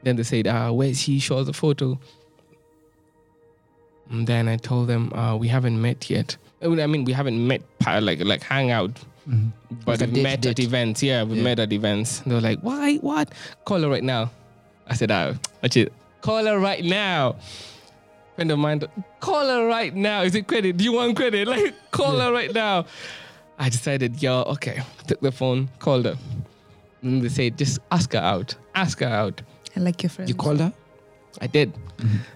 Then 0.02 0.16
they 0.16 0.22
said, 0.22 0.46
uh, 0.46 0.70
"Where's 0.70 1.00
she?" 1.00 1.18
Show 1.18 1.38
us 1.38 1.48
a 1.48 1.52
photo. 1.52 1.98
And 4.10 4.26
then 4.26 4.48
I 4.48 4.56
told 4.56 4.88
them, 4.88 5.12
uh, 5.12 5.36
"We 5.36 5.48
haven't 5.48 5.80
met 5.80 6.10
yet. 6.10 6.36
I 6.62 6.68
mean, 6.68 7.04
we 7.04 7.12
haven't 7.12 7.38
met, 7.46 7.62
like 7.86 8.22
like 8.24 8.42
hang 8.42 8.70
out, 8.70 8.90
Mhm. 9.28 9.52
but 9.84 10.00
we 10.00 10.06
date, 10.06 10.22
met 10.22 10.46
at 10.46 10.58
events. 10.58 11.02
Yeah, 11.02 11.22
we 11.24 11.36
Yeah. 11.36 11.42
met 11.42 11.58
at 11.58 11.72
events. 11.72 12.18
They 12.26 12.34
were 12.34 12.40
like, 12.40 12.60
"Why? 12.60 12.96
What? 12.96 13.32
Call 13.64 13.80
her 13.80 13.88
right 13.88 14.04
now." 14.04 14.30
I 14.86 14.94
said, 14.94 15.10
"Ah, 15.10 15.34
watch 15.62 15.76
it. 15.76 15.92
Call 16.20 16.44
her 16.44 16.58
right 16.58 16.84
now." 16.84 17.36
Friend 18.40 18.52
of 18.52 18.58
mine, 18.58 18.80
call 19.20 19.46
her 19.48 19.66
right 19.66 19.94
now. 19.94 20.22
Is 20.22 20.34
it 20.34 20.46
credit? 20.46 20.78
Do 20.78 20.82
you 20.84 20.92
want 20.94 21.14
credit? 21.14 21.46
Like, 21.46 21.74
call 21.90 22.18
her 22.18 22.32
right 22.32 22.50
now. 22.54 22.86
I 23.58 23.68
decided, 23.68 24.22
yo, 24.22 24.44
okay. 24.54 24.80
Took 25.06 25.20
the 25.20 25.30
phone, 25.30 25.68
called 25.78 26.06
her. 26.06 26.16
And 27.02 27.20
they 27.20 27.28
said, 27.28 27.58
just 27.58 27.80
ask 27.90 28.14
her 28.14 28.18
out. 28.18 28.54
Ask 28.74 29.00
her 29.00 29.06
out. 29.08 29.42
I 29.76 29.80
like 29.80 30.02
your 30.02 30.08
friend. 30.08 30.26
You 30.26 30.34
called 30.34 30.60
her? 30.60 30.72
I 31.42 31.48
did. 31.48 31.74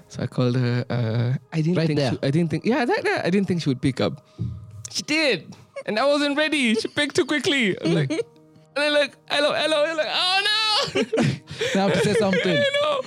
So 0.09 0.23
I 0.23 0.27
called 0.27 0.57
her. 0.57 0.85
Uh, 0.91 1.39
I 1.55 1.63
didn't 1.63 1.79
Right 1.79 1.87
think. 1.87 1.99
there. 1.99 2.11
She, 2.13 2.19
I 2.23 2.31
didn't 2.31 2.51
think. 2.51 2.67
Yeah, 2.67 2.85
that, 2.85 3.03
that, 3.03 3.25
I 3.25 3.31
didn't 3.31 3.49
think 3.49 3.63
she 3.63 3.71
would 3.71 3.81
pick 3.81 4.03
up. 4.03 4.23
She 4.91 5.03
did, 5.05 5.57
and 5.87 5.99
I 5.99 6.05
wasn't 6.05 6.37
ready. 6.37 6.75
She 6.75 6.87
picked 6.89 7.17
too 7.17 7.25
quickly. 7.25 7.81
I'm 7.81 7.95
like, 7.95 8.11
and 8.11 8.21
I'm 8.77 8.93
like, 8.93 9.17
hello, 9.31 9.55
hello. 9.55 9.85
I'm 9.87 9.97
like, 9.97 10.07
oh 10.11 10.43
no. 10.45 11.03
Now 11.75 11.87
I 11.87 11.89
have 11.89 11.93
to 11.95 12.01
say 12.05 12.15
something. 12.19 12.59
I 12.59 12.71
know. 12.83 13.01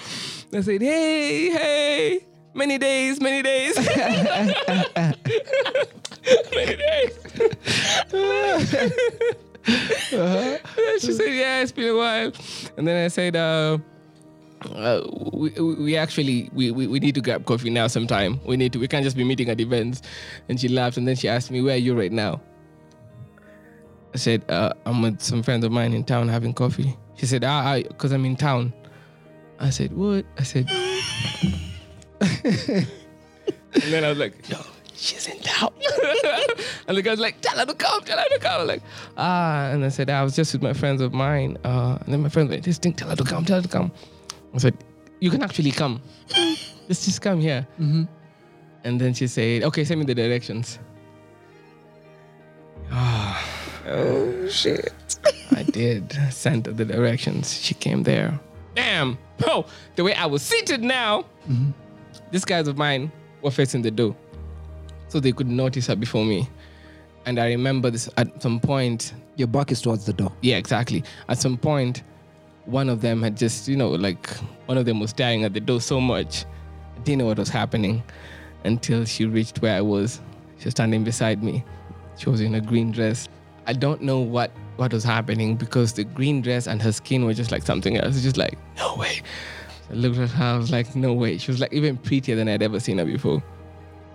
I 0.58 0.62
said, 0.62 0.82
hey, 0.82 1.50
hey, 1.52 2.27
many 2.58 2.78
days, 2.78 3.22
many 3.22 3.42
days. 3.42 3.76
many 6.56 6.76
days. 6.76 7.18
And 10.12 11.02
she 11.02 11.12
said, 11.14 11.34
yeah, 11.34 11.62
it's 11.62 11.72
been 11.72 11.90
a 11.90 11.96
while. 11.96 12.32
And 12.78 12.88
then 12.88 13.06
I 13.06 13.08
said, 13.10 13.36
uh, 13.36 13.78
uh, 14.74 15.02
we, 15.32 15.52
we 15.52 15.76
we 15.76 15.96
actually 15.98 16.50
we, 16.52 16.72
we, 16.72 16.88
we 16.88 17.00
need 17.00 17.14
to 17.14 17.22
grab 17.22 17.46
coffee 17.46 17.70
now 17.70 17.86
sometime. 17.86 18.40
We 18.44 18.58
need 18.58 18.74
to 18.74 18.80
we 18.80 18.88
can't 18.88 19.04
just 19.04 19.16
be 19.16 19.24
meeting 19.24 19.50
at 19.50 19.62
events. 19.62 20.02
And 20.50 20.60
she 20.60 20.68
laughed 20.68 20.98
and 20.98 21.08
then 21.08 21.16
she 21.16 21.30
asked 21.30 21.52
me, 21.52 21.62
Where 21.62 21.76
are 21.76 21.78
you 21.78 21.98
right 21.98 22.12
now? 22.12 22.42
I 24.14 24.18
said, 24.18 24.50
uh, 24.50 24.74
I'm 24.86 25.04
with 25.04 25.22
some 25.22 25.44
friends 25.44 25.64
of 25.64 25.72
mine 25.72 25.94
in 25.94 26.04
town 26.04 26.28
having 26.28 26.54
coffee. 26.54 26.98
She 27.18 27.28
said, 27.28 27.44
ah, 27.44 27.78
because 27.88 28.12
I'm 28.12 28.26
in 28.26 28.36
town. 28.36 28.74
I 29.60 29.70
said, 29.70 29.92
what? 29.94 30.26
I 30.38 30.44
said, 30.44 30.68
and 32.22 32.88
then 33.74 34.04
I 34.04 34.10
was 34.10 34.18
like, 34.18 34.50
yo, 34.50 34.58
she's 34.94 35.28
in 35.28 35.40
doubt. 35.42 35.74
and 36.88 36.98
the 36.98 37.02
guy's 37.02 37.20
like, 37.20 37.40
tell 37.42 37.58
her 37.58 37.66
to 37.66 37.74
come, 37.74 38.04
tell 38.04 38.18
her 38.18 38.30
to 38.30 38.40
come. 38.40 38.68
Like, 38.68 38.82
ah. 39.18 39.70
And 39.70 39.84
I 39.86 39.90
said, 39.90 40.10
I 40.10 40.24
was 40.24 40.36
just 40.36 40.54
with 40.54 40.62
my 40.62 40.74
friends 40.74 41.02
of 41.02 41.14
mine. 41.14 41.58
Uh, 41.64 41.98
and 42.04 42.14
then 42.14 42.22
my 42.22 42.30
friends 42.30 42.50
went, 42.50 42.64
this 42.64 42.78
thing, 42.78 42.94
tell 42.94 43.10
her 43.10 43.16
to 43.16 43.24
come, 43.24 43.46
tell 43.46 43.58
her 43.58 43.62
to 43.62 43.68
come. 43.68 43.92
I 44.54 44.58
said, 44.58 44.76
you 45.20 45.30
can 45.30 45.44
actually 45.44 45.72
come. 45.72 46.02
just, 46.88 47.06
just 47.06 47.22
come 47.22 47.40
here. 47.40 47.68
And 48.84 49.02
then 49.02 49.14
she 49.14 49.28
said, 49.28 49.64
okay, 49.64 49.84
send 49.84 50.00
me 50.00 50.06
the 50.06 50.16
directions. 50.16 50.80
Oh 53.90 54.50
shit. 54.50 54.94
I 55.52 55.64
did. 55.64 56.12
send 56.30 56.66
her 56.66 56.74
the 56.74 56.84
directions. 56.84 57.58
She 57.58 57.74
came 57.74 58.04
there. 58.04 58.38
Damn. 58.76 59.18
Oh, 59.46 59.66
the 59.96 60.04
way 60.04 60.14
I 60.14 60.26
was 60.26 60.42
seated 60.42 60.84
now, 60.84 61.24
these 62.32 62.46
guys 62.46 62.68
of 62.68 62.78
mine 62.78 63.12
were 63.42 63.52
facing 63.52 63.82
the 63.82 63.92
door. 63.92 64.16
So 65.10 65.20
they 65.20 65.32
could 65.32 65.48
notice 65.48 65.88
her 65.88 65.96
before 65.96 66.26
me. 66.26 66.50
And 67.26 67.40
I 67.40 67.48
remember 67.48 67.90
this 67.90 68.10
at 68.18 68.42
some 68.42 68.60
point. 68.60 69.14
Your 69.36 69.48
back 69.48 69.72
is 69.72 69.82
towards 69.82 70.06
the 70.06 70.14
door. 70.14 70.32
Yeah, 70.42 70.58
exactly. 70.58 71.04
At 71.30 71.38
some 71.38 71.58
point, 71.58 72.04
one 72.66 72.90
of 72.90 73.02
them 73.02 73.22
had 73.22 73.38
just, 73.38 73.68
you 73.68 73.78
know, 73.78 73.90
like 73.90 74.30
one 74.66 74.78
of 74.78 74.86
them 74.86 75.00
was 75.00 75.12
staring 75.12 75.44
at 75.44 75.54
the 75.54 75.60
door 75.60 75.82
so 75.82 76.02
much. 76.02 76.46
I 76.96 77.00
didn't 77.02 77.20
know 77.20 77.26
what 77.26 77.38
was 77.38 77.50
happening 77.50 78.04
until 78.64 79.06
she 79.06 79.26
reached 79.26 79.62
where 79.62 79.76
I 79.76 79.82
was. 79.82 80.20
She 80.58 80.66
was 80.66 80.72
standing 80.72 81.04
beside 81.04 81.44
me. 81.44 81.64
She 82.18 82.30
was 82.30 82.42
in 82.42 82.56
a 82.56 82.62
green 82.62 82.92
dress. 82.92 83.30
I 83.68 83.74
don't 83.74 84.02
know 84.02 84.20
what 84.20 84.52
what 84.78 84.94
was 84.94 85.04
happening 85.04 85.56
because 85.56 85.94
the 85.94 86.04
green 86.04 86.42
dress 86.42 86.68
and 86.68 86.82
her 86.82 86.92
skin 86.92 87.26
were 87.26 87.34
just 87.34 87.52
like 87.52 87.64
something 87.64 87.98
else. 87.98 88.16
It's 88.16 88.24
just 88.24 88.38
like, 88.38 88.58
no 88.78 88.96
way. 88.96 89.22
Looked 89.90 90.18
at 90.18 90.30
her, 90.32 90.44
I 90.44 90.58
was 90.58 90.72
like, 90.72 90.96
no 90.96 91.14
way. 91.14 91.38
She 91.38 91.52
was 91.52 91.62
like 91.62 91.72
even 91.72 91.98
prettier 91.98 92.36
than 92.36 92.50
I'd 92.50 92.62
ever 92.62 92.80
seen 92.80 92.98
her 92.98 93.06
before. 93.06 93.42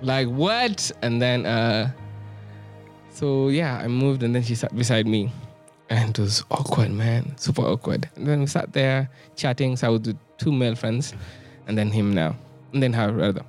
Like, 0.03 0.29
what? 0.29 0.91
And 1.03 1.21
then 1.21 1.47
uh 1.47 1.91
so 3.11 3.49
yeah, 3.49 3.79
I 3.79 3.89
moved 3.89 4.23
and 4.23 4.35
then 4.35 4.43
she 4.43 4.55
sat 4.55 4.75
beside 4.75 5.07
me. 5.07 5.31
And 5.91 6.19
it 6.19 6.23
was 6.23 6.45
awkward, 6.51 6.91
man. 6.91 7.37
Super 7.37 7.63
awkward. 7.63 8.09
And 8.17 8.27
then 8.27 8.41
we 8.41 8.47
sat 8.47 8.73
there 8.73 9.11
chatting. 9.37 9.77
So 9.77 9.89
I 9.89 9.91
was 9.91 10.01
with 10.01 10.19
two 10.39 10.53
male 10.53 10.75
friends 10.75 11.15
and 11.67 11.77
then 11.77 11.91
him 11.91 12.15
now. 12.15 12.35
And 12.73 12.83
then 12.83 12.93
her 12.95 13.13
rather. 13.13 13.45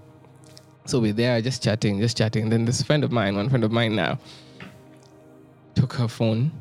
So 0.85 0.99
we're 0.99 1.13
there 1.13 1.41
just 1.41 1.63
chatting, 1.63 1.99
just 1.99 2.17
chatting. 2.17 2.43
And 2.43 2.51
then 2.51 2.65
this 2.65 2.81
friend 2.81 3.03
of 3.03 3.11
mine, 3.11 3.37
one 3.37 3.49
friend 3.49 3.63
of 3.63 3.71
mine 3.71 3.95
now, 3.95 4.19
took 5.75 5.93
her 5.93 6.09
phone. 6.09 6.51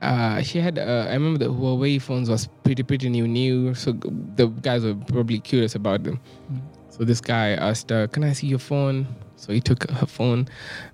Uh, 0.00 0.42
she 0.42 0.60
had, 0.60 0.78
uh, 0.78 1.06
I 1.08 1.14
remember 1.14 1.38
the 1.38 1.50
Huawei 1.52 2.00
phones 2.00 2.30
was 2.30 2.48
pretty, 2.62 2.82
pretty 2.84 3.08
new, 3.08 3.26
new. 3.26 3.74
So 3.74 3.92
the 3.92 4.46
guys 4.46 4.84
were 4.84 4.94
probably 4.94 5.40
curious 5.40 5.74
about 5.74 6.04
them. 6.04 6.20
So 6.90 7.04
this 7.04 7.20
guy 7.20 7.50
asked 7.50 7.90
her, 7.90 8.06
"Can 8.08 8.22
I 8.24 8.32
see 8.32 8.46
your 8.46 8.58
phone?" 8.58 9.06
So 9.36 9.52
he 9.52 9.60
took 9.60 9.88
her 9.90 10.06
phone, 10.06 10.48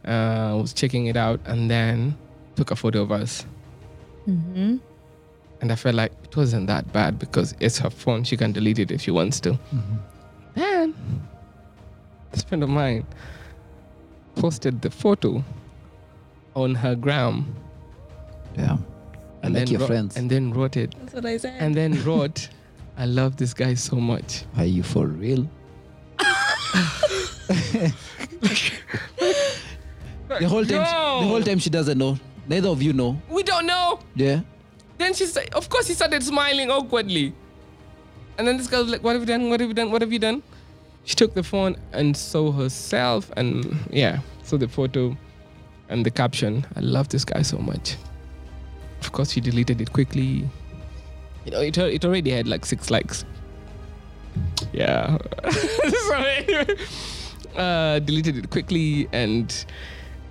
uh, 0.04 0.56
was 0.60 0.72
checking 0.72 1.06
it 1.06 1.16
out, 1.16 1.40
and 1.46 1.70
then 1.70 2.16
took 2.56 2.70
a 2.70 2.76
photo 2.76 3.02
of 3.02 3.12
us. 3.12 3.46
Mm-hmm. 4.28 4.76
And 5.60 5.72
I 5.72 5.76
felt 5.76 5.94
like 5.94 6.12
it 6.24 6.36
wasn't 6.36 6.66
that 6.66 6.92
bad 6.92 7.18
because 7.18 7.54
it's 7.60 7.78
her 7.78 7.90
phone; 7.90 8.24
she 8.24 8.36
can 8.36 8.52
delete 8.52 8.78
it 8.78 8.90
if 8.90 9.00
she 9.02 9.10
wants 9.10 9.40
to. 9.40 9.58
Then 10.54 10.94
this 12.32 12.42
friend 12.42 12.62
of 12.62 12.68
mine 12.68 13.06
posted 14.36 14.82
the 14.82 14.90
photo 14.90 15.42
on 16.54 16.74
her 16.74 16.94
gram, 16.94 17.54
Yeah. 18.56 18.76
I 19.44 19.48
like 19.48 19.70
your 19.70 19.80
wrote- 19.80 19.86
friends. 19.86 20.16
and 20.16 20.30
then 20.30 20.52
wrote 20.52 20.76
it, 20.76 20.94
That's 21.00 21.14
what 21.14 21.26
I 21.26 21.36
said. 21.36 21.54
and 21.60 21.74
then 21.74 22.02
wrote, 22.04 22.48
"I 22.96 23.06
love 23.06 23.36
this 23.36 23.52
guy 23.54 23.74
so 23.74 23.96
much." 23.96 24.44
Are 24.56 24.64
you 24.64 24.82
for 24.82 25.06
real? 25.06 25.48
The 30.38 30.48
whole 30.48 30.64
time, 30.64 30.82
Yo! 30.82 31.20
the 31.20 31.26
whole 31.28 31.42
time 31.42 31.58
she 31.58 31.70
doesn't 31.70 31.96
know. 31.98 32.18
Neither 32.48 32.68
of 32.68 32.82
you 32.82 32.92
know. 32.92 33.20
we 33.28 33.42
don't 33.42 33.66
know. 33.66 34.00
Yeah. 34.14 34.40
Then 34.98 35.14
she 35.14 35.26
said, 35.26 35.52
of 35.54 35.68
course, 35.68 35.86
he 35.86 35.94
started 35.94 36.22
smiling 36.22 36.70
awkwardly. 36.70 37.34
And 38.38 38.48
then 38.48 38.56
this 38.56 38.66
girl 38.66 38.82
was 38.82 38.90
like, 38.90 39.02
what 39.04 39.12
have 39.12 39.22
you 39.22 39.26
done? 39.26 39.48
What 39.50 39.60
have 39.60 39.68
you 39.68 39.74
done? 39.74 39.90
What 39.92 40.02
have 40.02 40.12
you 40.12 40.18
done? 40.18 40.42
She 41.04 41.14
took 41.14 41.34
the 41.34 41.42
phone 41.42 41.76
and 41.92 42.16
saw 42.16 42.50
herself 42.52 43.30
and 43.36 43.76
yeah, 43.90 44.20
saw 44.42 44.56
the 44.56 44.68
photo 44.68 45.16
and 45.88 46.04
the 46.04 46.10
caption. 46.10 46.66
I 46.74 46.80
love 46.80 47.08
this 47.10 47.24
guy 47.24 47.42
so 47.42 47.58
much. 47.58 47.96
Of 49.04 49.12
course, 49.12 49.32
she 49.32 49.40
deleted 49.40 49.80
it 49.80 49.92
quickly. 49.92 50.48
You 51.44 51.50
know, 51.50 51.60
it, 51.60 51.76
it 51.76 52.04
already 52.04 52.30
had 52.30 52.48
like 52.48 52.64
six 52.64 52.90
likes. 52.90 53.24
Yeah. 54.72 55.18
so 55.50 56.14
anyway, 56.14 56.66
uh, 57.54 57.98
deleted 58.00 58.38
it 58.38 58.50
quickly 58.50 59.08
and 59.12 59.64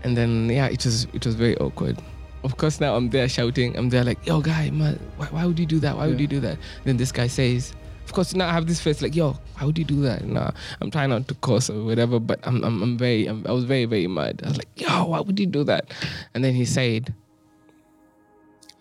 and 0.04 0.18
then 0.18 0.50
yeah, 0.50 0.68
it 0.68 0.84
was 0.84 1.06
it 1.14 1.26
was 1.26 1.36
very 1.36 1.56
awkward. 1.58 2.02
Of 2.44 2.58
course, 2.58 2.82
now 2.82 2.96
I'm 2.96 3.10
there 3.10 3.30
shouting. 3.30 3.78
I'm 3.78 3.90
there 3.90 4.04
like, 4.04 4.26
yo, 4.26 4.42
guy, 4.42 4.70
man, 4.72 5.00
why, 5.16 5.28
why 5.28 5.46
would 5.46 5.58
you 5.58 5.66
do 5.66 5.80
that? 5.80 5.96
Why 5.96 6.08
would 6.08 6.20
you 6.20 6.28
do 6.28 6.42
that? 6.42 6.58
then 6.84 6.98
this 6.98 7.10
guy 7.10 7.28
says, 7.28 7.74
of 8.04 8.12
course, 8.12 8.36
now 8.36 8.50
I 8.50 8.52
have 8.52 8.68
this 8.68 8.82
face 8.82 9.02
like, 9.02 9.16
yo, 9.16 9.38
why 9.56 9.66
would 9.66 9.78
you 9.78 9.86
do 9.86 10.02
that? 10.02 10.26
Nah, 10.26 10.52
I'm 10.82 10.92
trying 10.92 11.10
not 11.10 11.30
to 11.30 11.36
curse 11.36 11.70
or 11.70 11.86
whatever, 11.86 12.20
but 12.20 12.40
I'm, 12.44 12.62
I'm, 12.66 12.84
I'm 12.84 12.98
very, 12.98 13.28
I'm, 13.28 13.46
I 13.48 13.54
was 13.54 13.64
very, 13.64 13.86
very 13.86 14.08
mad. 14.08 14.42
I 14.44 14.50
was 14.50 14.58
like, 14.58 14.68
yo, 14.76 15.06
why 15.06 15.22
would 15.22 15.40
you 15.40 15.46
do 15.46 15.64
that? 15.64 15.90
And 16.34 16.44
then 16.44 16.54
he 16.54 16.66
said, 16.66 17.14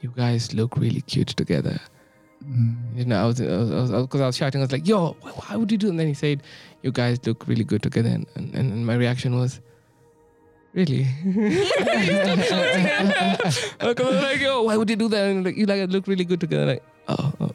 you 0.02 0.12
guys 0.16 0.52
look 0.52 0.76
really 0.76 1.00
cute 1.00 1.28
together. 1.28 1.80
Mm, 2.44 2.76
you 2.96 3.04
know, 3.04 3.22
I 3.22 3.26
was, 3.26 3.40
I 3.40 3.56
was, 3.56 3.92
I 3.92 4.00
because 4.02 4.20
I 4.20 4.26
was 4.26 4.36
shouting, 4.36 4.60
I 4.60 4.64
was 4.64 4.72
like, 4.72 4.86
yo, 4.86 5.16
why, 5.20 5.30
why 5.30 5.56
would 5.56 5.70
you 5.70 5.78
do? 5.78 5.88
And 5.88 5.98
then 5.98 6.08
he 6.08 6.14
said, 6.14 6.42
you 6.82 6.90
guys 6.90 7.24
look 7.24 7.46
really 7.46 7.64
good 7.64 7.82
together. 7.82 8.08
And, 8.08 8.26
and, 8.34 8.54
and 8.54 8.86
my 8.86 8.96
reaction 8.96 9.38
was, 9.38 9.60
really? 10.74 11.06
Because 13.78 13.80
I 13.80 14.10
was 14.10 14.22
like, 14.22 14.40
yo, 14.40 14.62
why 14.62 14.76
would 14.76 14.90
you 14.90 14.96
do 14.96 15.08
that? 15.08 15.30
And 15.30 15.44
like, 15.44 15.56
you 15.56 15.66
like 15.66 15.88
look 15.88 16.06
really 16.06 16.24
good 16.24 16.40
together. 16.40 16.66
Like, 16.66 16.82
oh, 17.08 17.32
oh. 17.40 17.50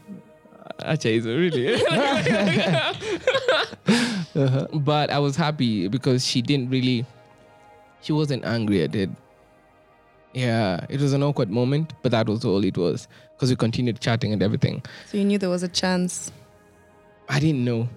Acha, 0.79 1.11
is 1.11 1.25
it 1.25 1.33
really? 1.33 1.81
Uh-huh. 4.37 4.67
But 4.71 5.09
I 5.09 5.17
was 5.17 5.35
happy 5.35 5.87
because 5.87 6.23
she 6.23 6.43
didn't 6.43 6.69
really, 6.69 7.07
she 8.01 8.13
wasn't 8.13 8.45
angry 8.45 8.83
at 8.83 8.93
it. 8.93 9.09
Yeah, 10.33 10.85
it 10.89 10.99
was 11.01 11.13
an 11.13 11.23
awkward 11.23 11.49
moment, 11.49 11.93
but 12.03 12.11
that 12.11 12.27
was 12.27 12.45
all 12.45 12.63
it 12.63 12.77
was. 12.77 13.07
Because 13.35 13.49
we 13.49 13.55
continued 13.55 13.99
chatting 13.99 14.33
and 14.33 14.43
everything. 14.43 14.83
so 15.09 15.17
you 15.17 15.25
knew 15.25 15.37
there 15.37 15.49
was 15.49 15.63
a 15.63 15.67
chance. 15.67 16.31
I 17.29 17.39
didn't 17.39 17.63
know 17.65 17.87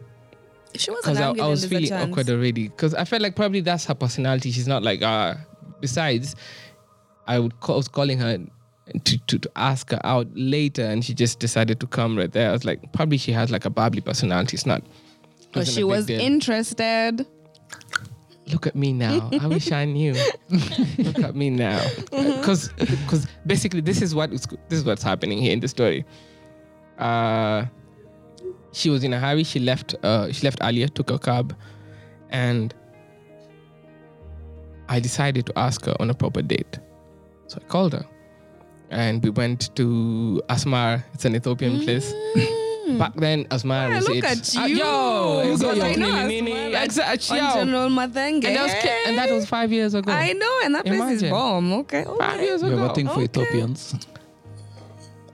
If 0.74 0.80
she 0.82 0.90
wasn't 0.90 1.18
I, 1.18 1.22
angry, 1.28 1.40
I 1.40 1.44
then 1.44 1.50
was 1.50 1.64
a 1.64 1.68
feeling 1.68 1.88
chance. 1.88 2.10
awkward 2.10 2.30
already. 2.30 2.68
Because 2.68 2.94
I 2.94 3.04
felt 3.04 3.22
like 3.22 3.36
probably 3.36 3.60
that's 3.60 3.84
her 3.86 3.94
personality. 3.94 4.50
She's 4.50 4.68
not 4.68 4.82
like 4.82 5.02
uh 5.02 5.34
Besides, 5.80 6.36
I 7.26 7.38
would 7.38 7.58
call, 7.60 7.76
was 7.78 7.88
calling 7.88 8.18
her 8.18 8.38
to, 9.04 9.18
to 9.26 9.38
to 9.38 9.50
ask 9.56 9.90
her 9.92 10.00
out 10.04 10.26
later, 10.34 10.82
and 10.84 11.02
she 11.04 11.14
just 11.14 11.38
decided 11.38 11.80
to 11.80 11.86
come 11.86 12.18
right 12.18 12.30
there. 12.30 12.50
I 12.50 12.52
was 12.52 12.64
like, 12.66 12.92
probably 12.92 13.16
she 13.16 13.32
has 13.32 13.50
like 13.50 13.64
a 13.64 13.70
bubbly 13.70 14.02
personality. 14.02 14.56
It's 14.56 14.66
not. 14.66 14.82
But 15.52 15.66
she 15.66 15.82
was 15.84 16.04
deal. 16.06 16.20
interested. 16.20 17.26
Look 18.52 18.66
at 18.66 18.74
me 18.74 18.92
now. 18.92 19.30
I 19.40 19.46
wish 19.46 19.70
I 19.72 19.84
knew. 19.84 20.14
Look 20.98 21.18
at 21.20 21.34
me 21.34 21.50
now. 21.50 21.80
Because 22.10 22.72
because 22.78 23.26
basically 23.46 23.80
this 23.80 24.02
is 24.02 24.14
what 24.14 24.32
is 24.32 24.46
this 24.68 24.78
is 24.80 24.84
what's 24.84 25.02
happening 25.02 25.38
here 25.38 25.52
in 25.52 25.60
the 25.60 25.68
story. 25.68 26.04
Uh, 26.98 27.66
she 28.72 28.90
was 28.90 29.04
in 29.04 29.12
a 29.12 29.18
hurry. 29.18 29.44
She 29.44 29.58
left. 29.58 29.94
Uh, 30.02 30.30
she 30.32 30.44
left 30.44 30.58
earlier. 30.62 30.88
Took 30.88 31.10
a 31.10 31.18
cab, 31.18 31.56
and 32.30 32.74
I 34.88 35.00
decided 35.00 35.46
to 35.46 35.58
ask 35.58 35.84
her 35.86 35.94
on 36.00 36.10
a 36.10 36.14
proper 36.14 36.42
date. 36.42 36.78
So 37.46 37.58
I 37.62 37.66
called 37.66 37.92
her, 37.92 38.06
and 38.90 39.22
we 39.22 39.30
went 39.30 39.74
to 39.76 40.42
Asmara. 40.48 41.04
It's 41.14 41.24
an 41.24 41.34
Ethiopian 41.34 41.80
place. 41.80 42.12
Back 42.98 43.14
then, 43.14 43.44
Asmara 43.46 43.88
Yeah, 43.90 43.96
was 43.96 44.08
look 44.08 44.16
it. 44.18 44.24
at 44.24 44.56
Uh, 44.56 44.66
you. 44.66 44.76
yo, 44.76 45.42
You 45.44 45.52
it's 45.52 45.62
got 45.62 45.76
like 45.76 45.96
your 45.96 46.06
nini, 46.26 46.40
nini. 46.40 46.74
Exactly, 46.74 47.38
On 47.40 47.46
yo. 47.48 47.54
General 47.54 47.88
Mathenge. 47.90 48.44
And 48.44 48.56
that 48.56 48.62
was 48.62 48.74
ki- 48.82 49.02
and 49.06 49.18
that 49.18 49.30
was 49.30 49.46
five 49.46 49.72
years 49.72 49.94
ago. 49.94 50.10
I 50.12 50.32
know, 50.32 50.60
and 50.64 50.74
that 50.74 50.84
place 50.84 50.96
is 51.00 51.22
Imagine. 51.22 51.30
bomb. 51.30 51.72
Okay. 51.72 52.04
five 52.04 52.34
okay. 52.34 52.44
years 52.44 52.62
You 52.62 52.68
ago. 52.68 52.76
have 52.78 52.90
a 52.90 52.94
thing 52.94 53.06
for 53.06 53.12
Okay. 53.14 53.24
Ethiopians. 53.24 53.94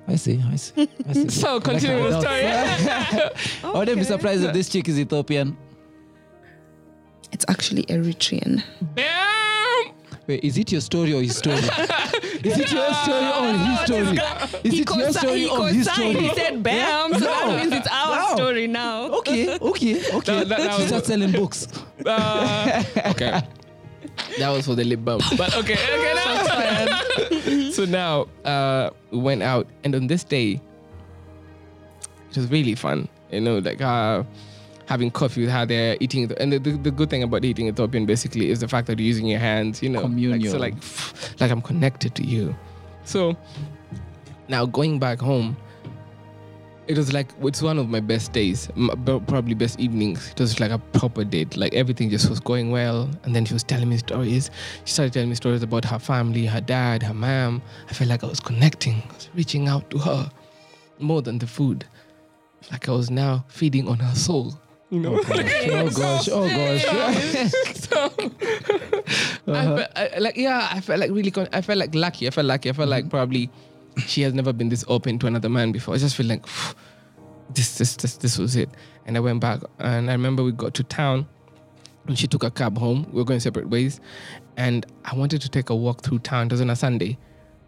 I 0.09 0.15
see, 0.17 0.41
I 0.53 0.57
see. 0.57 0.89
I 1.09 1.13
see. 1.13 1.29
So 1.43 1.61
continue 1.61 2.09
the 2.11 2.21
story. 2.21 2.47
I 3.75 3.79
wouldn't 3.79 3.99
be 3.99 4.05
surprised 4.05 4.45
if 4.45 4.53
this 4.53 4.69
chick 4.69 4.89
is 4.89 4.99
Ethiopian. 5.01 5.57
It's 7.33 7.45
actually 7.49 7.83
Eritrean. 7.87 8.63
Bam! 8.95 9.93
Wait, 10.29 10.43
is 10.45 10.59
it 10.59 10.71
your 10.73 10.81
story 10.81 11.13
or 11.13 11.23
his 11.23 11.37
story? 11.37 11.59
is 12.47 12.59
it 12.59 12.73
your 12.73 12.93
story 12.95 13.29
or 13.39 13.53
his 13.53 13.81
story? 13.81 14.19
Is 14.65 14.81
it 14.81 14.91
your 14.97 15.13
story 15.13 15.49
or 15.49 15.69
his 15.69 15.87
story? 15.91 16.15
He 16.15 16.35
said 16.35 16.63
bam, 16.63 17.13
so 17.15 17.21
that 17.21 17.47
means 17.63 17.73
it's 17.73 17.89
our 17.89 18.17
No. 18.31 18.37
story 18.37 18.67
now. 18.67 19.05
Okay, 19.19 19.59
okay, 19.59 19.95
okay. 20.15 20.45
That- 20.45 20.49
that- 20.49 20.59
that 20.59 20.73
she 20.75 20.79
was- 20.83 20.89
starts 20.89 21.07
selling 21.09 21.33
books. 21.33 21.67
Uh, 22.07 22.83
okay. 23.07 23.41
That 24.39 24.51
was 24.51 24.65
for 24.67 24.75
the 24.77 24.85
lip 24.85 25.05
bump. 25.05 25.23
But 25.37 25.57
okay, 25.57 25.75
okay, 25.75 26.13
now. 26.15 27.71
so 27.77 27.85
now 27.85 28.27
uh, 28.45 28.91
we 29.11 29.19
went 29.19 29.43
out, 29.43 29.67
and 29.85 29.95
on 29.95 30.07
this 30.07 30.23
day, 30.25 30.61
it 32.31 32.37
was 32.37 32.47
really 32.51 32.75
fun. 32.75 33.09
You 33.33 33.41
know, 33.41 33.59
like 33.59 33.81
uh, 33.81 34.23
having 34.87 35.11
coffee 35.11 35.43
with 35.43 35.51
her 35.51 35.67
there, 35.67 35.97
eating. 36.01 36.31
And 36.39 36.53
the, 36.53 36.59
the, 36.59 36.71
the 36.73 36.91
good 36.91 37.11
thing 37.11 37.23
about 37.23 37.45
eating 37.45 37.69
Ethiopian 37.69 38.07
basically 38.07 38.51
is 38.51 38.61
the 38.61 38.69
fact 38.69 38.87
that 38.87 38.99
you're 38.99 39.07
using 39.07 39.27
your 39.27 39.41
hands, 39.41 39.83
you 39.83 39.89
know. 39.89 40.03
Like, 40.03 40.45
so 40.47 40.59
like, 40.59 40.75
like 41.41 41.51
I'm 41.51 41.63
connected 41.63 42.15
to 42.15 42.25
you. 42.25 42.55
So 43.05 43.37
now 44.49 44.67
going 44.67 44.99
back 44.99 45.21
home, 45.21 45.57
it 46.87 46.97
was 46.97 47.13
like 47.13 47.33
it's 47.41 47.63
one 47.63 47.79
of 47.79 47.89
my 47.89 47.99
best 47.99 48.33
days, 48.33 48.69
probably 49.27 49.55
best 49.55 49.81
evenings. 49.81 50.31
It 50.31 50.39
was 50.39 50.61
like 50.61 50.71
a 50.71 50.79
proper 50.79 51.25
date. 51.25 51.57
Like 51.57 51.75
everything 51.75 52.11
just 52.11 52.31
was 52.31 52.39
going 52.39 52.71
well, 52.71 53.11
and 53.25 53.35
then 53.35 53.45
she 53.45 53.55
was 53.55 53.65
telling 53.65 53.89
me 53.89 53.97
stories. 53.97 54.53
She 54.85 54.93
started 54.93 55.13
telling 55.13 55.29
me 55.29 55.35
stories 55.35 55.65
about 55.65 55.85
her 55.85 55.99
family, 55.99 56.47
her 56.47 56.61
dad, 56.61 57.03
her 57.03 57.13
mom. 57.15 57.61
I 57.91 57.93
felt 57.93 58.09
like 58.09 58.23
I 58.23 58.29
was 58.29 58.39
connecting, 58.39 59.03
I 59.11 59.15
was 59.15 59.29
reaching 59.35 59.67
out 59.67 59.91
to 59.91 59.99
her 59.99 60.31
more 61.01 61.23
than 61.23 61.39
the 61.39 61.47
food. 61.49 61.85
Like 62.71 62.89
I 62.89 62.93
was 62.93 63.11
now 63.11 63.45
feeding 63.49 63.89
on 63.89 63.99
her 63.99 64.15
soul. 64.15 64.55
You 64.91 65.01
know, 65.01 65.15
Oh 65.27 65.91
gosh, 65.91 66.29
oh 66.31 66.49
gosh. 66.49 66.85
so 67.75 68.05
uh-huh. 68.07 69.53
I 69.53 69.65
felt, 69.65 69.91
I, 69.97 70.19
like 70.19 70.37
yeah, 70.37 70.69
I 70.71 70.81
felt 70.81 71.01
like 71.01 71.11
really. 71.11 71.33
Con- 71.33 71.49
I 71.53 71.61
felt 71.61 71.79
like 71.79 71.95
lucky. 71.95 72.29
I 72.29 72.31
felt 72.31 72.47
lucky. 72.47 72.71
I 72.71 72.73
felt 72.73 72.89
like 72.89 73.05
mm-hmm. 73.05 73.11
probably 73.11 73.51
she 73.99 74.23
has 74.23 74.33
never 74.33 74.53
been 74.53 74.69
this 74.69 74.85
open 74.87 75.19
to 75.19 75.27
another 75.27 75.49
man 75.49 75.73
before. 75.73 75.95
I 75.95 75.99
just 75.99 76.15
feel 76.15 76.27
like 76.27 76.47
this, 77.55 77.79
this, 77.79 77.97
this, 77.97 78.17
this 78.19 78.39
was 78.39 78.55
it. 78.55 78.69
And 79.07 79.17
I 79.17 79.21
went 79.21 79.41
back, 79.41 79.61
and 79.79 80.09
I 80.09 80.13
remember 80.13 80.45
we 80.45 80.53
got 80.53 80.75
to 80.75 80.85
town, 80.85 81.27
and 82.07 82.17
she 82.19 82.29
took 82.29 82.45
a 82.45 82.51
cab 82.51 82.79
home. 82.79 83.07
We 83.11 83.19
were 83.19 83.25
going 83.25 83.41
separate 83.41 83.69
ways, 83.69 84.01
and 84.57 84.87
I 85.05 85.17
wanted 85.17 85.41
to 85.43 85.49
take 85.49 85.71
a 85.71 85.75
walk 85.75 86.03
through 86.03 86.21
town. 86.21 86.47
It 86.47 86.53
was 86.53 86.61
on 86.61 86.71
a 86.71 86.77
Sunday, 86.77 87.19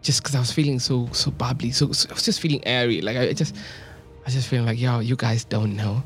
just 0.01 0.21
because 0.21 0.35
I 0.35 0.39
was 0.39 0.53
feeling 0.53 0.79
so 0.79 1.09
so 1.11 1.31
bubbly. 1.31 1.71
So, 1.71 1.91
so 1.91 2.09
I 2.09 2.13
was 2.13 2.23
just 2.23 2.39
feeling 2.39 2.65
airy. 2.65 3.01
Like 3.01 3.17
I 3.17 3.33
just, 3.33 3.55
I 3.55 4.25
was 4.25 4.35
just 4.35 4.47
feeling 4.47 4.65
like, 4.65 4.79
yo, 4.79 4.99
you 4.99 5.17
guys 5.17 5.43
don't 5.43 5.75
know. 5.75 6.01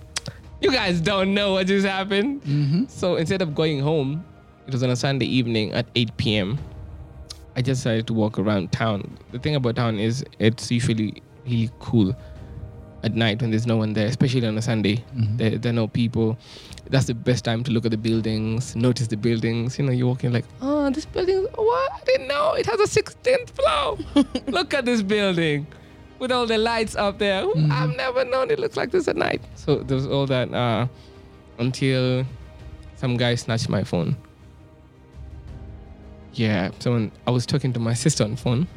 You 0.63 0.71
guys 0.71 1.01
don't 1.01 1.33
know 1.33 1.53
what 1.53 1.67
just 1.67 1.85
happened. 1.85 2.41
Mm-hmm. 2.43 2.85
So 2.87 3.17
instead 3.17 3.41
of 3.41 3.53
going 3.53 3.81
home, 3.81 4.23
it 4.65 4.71
was 4.71 4.81
on 4.81 4.91
a 4.91 4.95
Sunday 4.95 5.25
evening 5.25 5.73
at 5.73 5.85
8 5.93 6.15
p.m. 6.15 6.57
I 7.57 7.61
just 7.61 7.81
decided 7.81 8.07
to 8.07 8.13
walk 8.13 8.39
around 8.39 8.71
town. 8.71 9.17
The 9.33 9.39
thing 9.39 9.55
about 9.55 9.75
town 9.75 9.99
is 9.99 10.23
it's 10.39 10.71
usually 10.71 11.21
really 11.45 11.69
cool 11.79 12.15
at 13.03 13.13
night 13.13 13.41
when 13.41 13.51
there's 13.51 13.67
no 13.67 13.75
one 13.75 13.91
there, 13.91 14.07
especially 14.07 14.47
on 14.47 14.57
a 14.57 14.61
Sunday. 14.61 15.03
Mm-hmm. 15.17 15.35
There, 15.35 15.57
there 15.57 15.69
are 15.71 15.75
no 15.75 15.89
people. 15.89 16.37
That's 16.89 17.07
the 17.07 17.13
best 17.13 17.43
time 17.43 17.65
to 17.65 17.71
look 17.71 17.83
at 17.83 17.91
the 17.91 17.97
buildings, 17.97 18.73
notice 18.73 19.07
the 19.07 19.17
buildings. 19.17 19.77
You 19.77 19.83
know, 19.83 19.91
you're 19.91 20.07
walking 20.07 20.31
like, 20.31 20.45
oh, 20.61 20.89
this 20.91 21.03
building, 21.03 21.45
what? 21.55 21.91
I 21.91 21.99
didn't 22.05 22.29
know 22.29 22.53
it 22.53 22.65
has 22.67 22.79
a 22.79 23.01
16th 23.01 23.49
floor. 23.49 23.97
look 24.47 24.73
at 24.73 24.85
this 24.85 25.01
building 25.01 25.67
with 26.23 26.31
all 26.31 26.45
the 26.45 26.57
lights 26.57 26.95
up 26.95 27.19
there. 27.19 27.45
I've 27.69 27.95
never 27.97 28.23
known 28.23 28.49
it 28.49 28.57
looks 28.57 28.77
like 28.77 28.91
this 28.91 29.09
at 29.09 29.17
night. 29.17 29.41
So 29.55 29.75
there 29.75 29.95
was 29.95 30.07
all 30.07 30.25
that 30.27 30.53
uh, 30.53 30.87
until 31.59 32.25
some 32.95 33.17
guy 33.17 33.35
snatched 33.35 33.67
my 33.67 33.83
phone. 33.83 34.15
Yeah, 36.33 36.71
someone. 36.79 37.11
I 37.27 37.31
was 37.31 37.45
talking 37.45 37.73
to 37.73 37.79
my 37.79 37.93
sister 37.93 38.23
on 38.23 38.37
phone. 38.37 38.67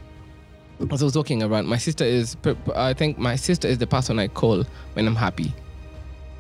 As 0.91 1.01
I 1.03 1.05
was 1.05 1.17
walking 1.17 1.41
around, 1.41 1.69
my 1.69 1.79
sister 1.79 2.05
is. 2.05 2.37
I 2.75 2.93
think 2.93 3.17
my 3.17 3.37
sister 3.37 3.69
is 3.69 3.79
the 3.79 3.87
person 3.87 4.19
I 4.19 4.27
call 4.27 4.65
when 4.95 5.07
I'm 5.07 5.15
happy. 5.15 5.55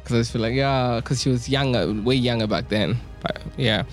Because 0.02 0.16
I 0.16 0.18
just 0.20 0.32
feel 0.32 0.42
like 0.42 0.54
yeah, 0.54 0.96
because 0.96 1.22
she 1.22 1.30
was 1.30 1.48
younger, 1.48 1.92
way 2.02 2.16
younger 2.16 2.48
back 2.48 2.68
then. 2.68 2.98
But 3.22 3.40
yeah, 3.56 3.84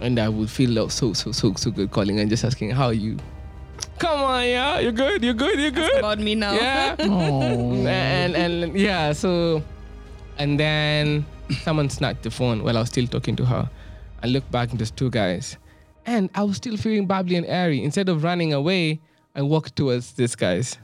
and 0.00 0.18
I 0.18 0.28
would 0.28 0.50
feel 0.50 0.90
so 0.90 1.12
so 1.12 1.30
so 1.30 1.54
so 1.54 1.70
good 1.70 1.92
calling 1.92 2.18
and 2.18 2.28
just 2.28 2.44
asking 2.44 2.70
how 2.72 2.86
are 2.86 2.92
you. 2.92 3.16
Come 3.98 4.20
on, 4.20 4.44
yeah, 4.46 4.78
you're 4.78 4.92
good, 4.92 5.22
you're 5.24 5.34
good, 5.34 5.58
you're 5.58 5.70
good. 5.72 5.98
About 5.98 6.18
me 6.18 6.34
now. 6.34 6.52
Yeah. 6.52 6.94
Oh. 7.00 7.86
and 7.86 8.36
and 8.36 8.78
yeah, 8.78 9.12
so 9.12 9.62
and 10.38 10.58
then 10.58 11.24
someone 11.64 11.88
snatched 11.90 12.22
the 12.22 12.30
phone 12.30 12.62
while 12.62 12.76
I 12.76 12.80
was 12.80 12.88
still 12.90 13.06
talking 13.06 13.34
to 13.36 13.44
her. 13.44 13.68
I 14.22 14.26
looked 14.28 14.50
back 14.50 14.70
and 14.70 14.78
there's 14.78 14.90
two 14.90 15.10
guys. 15.10 15.56
And 16.06 16.30
I 16.34 16.42
was 16.42 16.56
still 16.56 16.76
feeling 16.76 17.06
bubbly 17.06 17.36
and 17.36 17.46
airy. 17.46 17.82
Instead 17.84 18.08
of 18.08 18.22
running 18.24 18.52
away, 18.52 19.00
I 19.34 19.42
walked 19.42 19.76
towards 19.76 20.12
these 20.12 20.34
guys. 20.34 20.78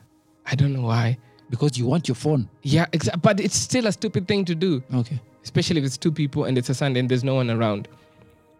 I 0.47 0.54
don't 0.54 0.73
know 0.73 0.83
why. 0.83 1.18
Because 1.50 1.78
you 1.78 1.86
want 1.86 2.08
your 2.08 2.15
phone. 2.15 2.49
Yeah, 2.62 2.86
exa- 2.93 3.21
but 3.23 3.41
it's 3.41 3.56
still 3.56 3.86
a 3.86 3.93
stupid 3.93 4.26
thing 4.28 4.45
to 4.47 4.54
do, 4.54 4.82
Okay. 4.95 5.21
especially 5.43 5.78
if 5.80 5.84
it's 5.86 5.97
two 5.97 6.12
people 6.12 6.45
and 6.45 6.58
it's 6.58 6.69
a 6.69 6.75
Sunday 6.75 7.00
and 7.00 7.08
there's 7.08 7.25
no 7.25 7.34
one 7.36 7.50
around. 7.50 7.89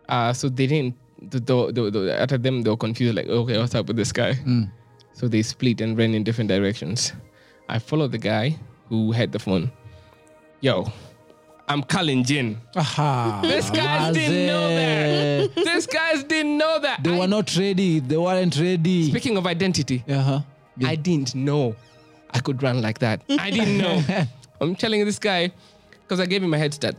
Uh, 0.09 0.33
so 0.33 0.49
they 0.49 0.67
didn't. 0.67 0.95
The, 1.31 1.41
the, 1.41 2.17
after 2.21 2.39
them, 2.39 2.63
they 2.63 2.71
were 2.71 2.77
confused, 2.77 3.15
like, 3.15 3.27
okay, 3.29 3.59
what's 3.59 3.75
up 3.75 3.87
with 3.87 3.97
this 3.97 4.13
guy? 4.13 4.35
Mm. 4.35 4.71
So 5.13 5.29
they 5.29 5.43
split 5.43 5.81
and 5.81 5.97
ran 5.97 6.15
in 6.15 6.25
different 6.25 6.49
directions. 6.49 7.13
I 7.69 7.79
followed 7.79 8.13
the 8.13 8.19
guy 8.19 8.57
who 8.89 9.13
had 9.13 9.33
the 9.33 9.39
phone. 9.39 9.71
Yo, 10.61 10.91
I'm 11.69 11.83
calling 11.83 12.25
Jin. 12.25 12.59
Aha. 12.77 13.41
This 13.43 13.71
guys 13.71 14.15
didn't 14.15 14.47
know 14.47 14.69
that. 14.69 15.55
These 15.55 15.87
guys 15.87 16.25
didn't 16.25 16.59
know 16.59 16.79
that. 16.81 17.03
They 17.03 17.15
I- 17.15 17.19
were 17.19 17.27
not 17.29 17.57
ready. 17.57 18.01
They 18.01 18.17
weren't 18.17 18.59
ready. 18.59 19.11
Speaking 19.11 19.37
of 19.37 19.47
identity, 19.47 20.05
Uh-huh. 20.09 20.41
Yeah. 20.77 20.89
I 20.89 20.97
didn't 20.97 21.35
know 21.35 21.77
I 22.31 22.41
could 22.41 22.63
run 22.63 22.83
like 22.83 22.99
that. 22.99 23.23
I 23.31 23.51
didn't 23.51 23.79
know. 23.85 24.03
I'm 24.61 24.75
telling 24.75 25.05
this 25.05 25.19
guy 25.21 25.53
because 26.03 26.19
I 26.21 26.27
gave 26.27 26.43
him 26.43 26.53
a 26.53 26.59
head 26.59 26.75
start. 26.75 26.97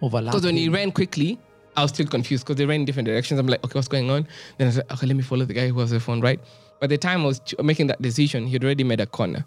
Overlap. 0.00 0.32
Because 0.32 0.46
when 0.46 0.56
he 0.56 0.68
ran 0.70 0.90
quickly, 0.90 1.38
I 1.80 1.82
was 1.82 1.92
still 1.92 2.06
confused 2.06 2.44
because 2.44 2.56
they 2.56 2.66
ran 2.66 2.80
in 2.80 2.84
different 2.84 3.06
directions. 3.06 3.40
I'm 3.40 3.46
like, 3.46 3.64
okay, 3.64 3.72
what's 3.72 3.88
going 3.88 4.10
on? 4.10 4.28
Then 4.58 4.68
I 4.68 4.70
said, 4.70 4.84
okay, 4.92 5.06
let 5.06 5.16
me 5.16 5.22
follow 5.22 5.46
the 5.46 5.54
guy 5.54 5.68
who 5.68 5.80
has 5.80 5.90
the 5.90 5.98
phone, 5.98 6.20
right? 6.20 6.38
By 6.78 6.88
the 6.88 6.98
time 6.98 7.22
I 7.22 7.24
was 7.24 7.40
making 7.62 7.86
that 7.86 8.02
decision, 8.02 8.46
he'd 8.46 8.62
already 8.62 8.84
made 8.84 9.00
a 9.00 9.06
corner. 9.06 9.46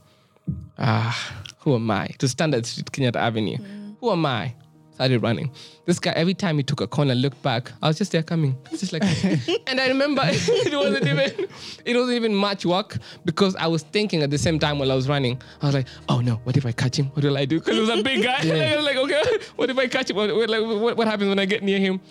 Ah, 0.80 1.44
who 1.60 1.76
am 1.76 1.92
I? 1.92 2.08
To 2.18 2.28
stand 2.28 2.56
at 2.56 2.66
Street 2.66 2.92
Kenyatta 2.92 3.18
Avenue. 3.18 3.58
Who 4.00 4.12
am 4.12 4.26
I? 4.26 4.56
Started 4.96 5.22
running. 5.22 5.52
This 5.86 6.00
guy, 6.00 6.12
every 6.12 6.34
time 6.34 6.58
he 6.58 6.64
took 6.64 6.82
a 6.82 6.88
corner, 6.88 7.14
looked 7.14 7.42
back. 7.44 7.72
I 7.84 7.88
was 7.88 8.00
just 8.00 8.12
there 8.12 8.24
coming. 8.24 8.58
It's 8.72 8.80
just 8.80 8.94
like, 8.94 9.04
and 9.68 9.80
I 9.80 9.88
remember 9.90 10.24
it 10.26 10.76
wasn't 10.76 11.06
even, 11.06 11.48
it 11.86 11.96
wasn't 11.96 12.16
even 12.16 12.34
much 12.34 12.66
work 12.66 12.98
because 13.26 13.56
I 13.58 13.68
was 13.68 13.84
thinking 13.84 14.24
at 14.24 14.32
the 14.32 14.40
same 14.40 14.58
time 14.58 14.80
while 14.80 14.92
I 14.92 14.96
was 14.96 15.08
running. 15.08 15.40
I 15.62 15.68
was 15.68 15.76
like, 15.76 15.88
oh 16.10 16.20
no, 16.20 16.36
what 16.46 16.58
if 16.58 16.66
I 16.66 16.72
catch 16.72 16.98
him? 16.98 17.08
What 17.08 17.24
will 17.24 17.38
I 17.38 17.46
do? 17.46 17.60
Because 17.60 17.78
it 17.78 17.82
was 17.82 17.90
a 17.90 18.02
big 18.02 18.24
guy. 18.24 18.38
I 18.74 18.76
was 18.76 18.86
like, 18.86 18.98
okay, 18.98 19.22
what 19.56 19.70
if 19.70 19.78
I 19.78 19.88
catch 19.88 20.10
him? 20.10 20.16
What, 20.16 20.36
what, 20.36 20.80
what, 20.82 20.98
what 20.98 21.08
happens 21.08 21.30
when 21.30 21.40
I 21.40 21.46
get 21.46 21.62
near 21.62 21.80
him? 21.80 22.02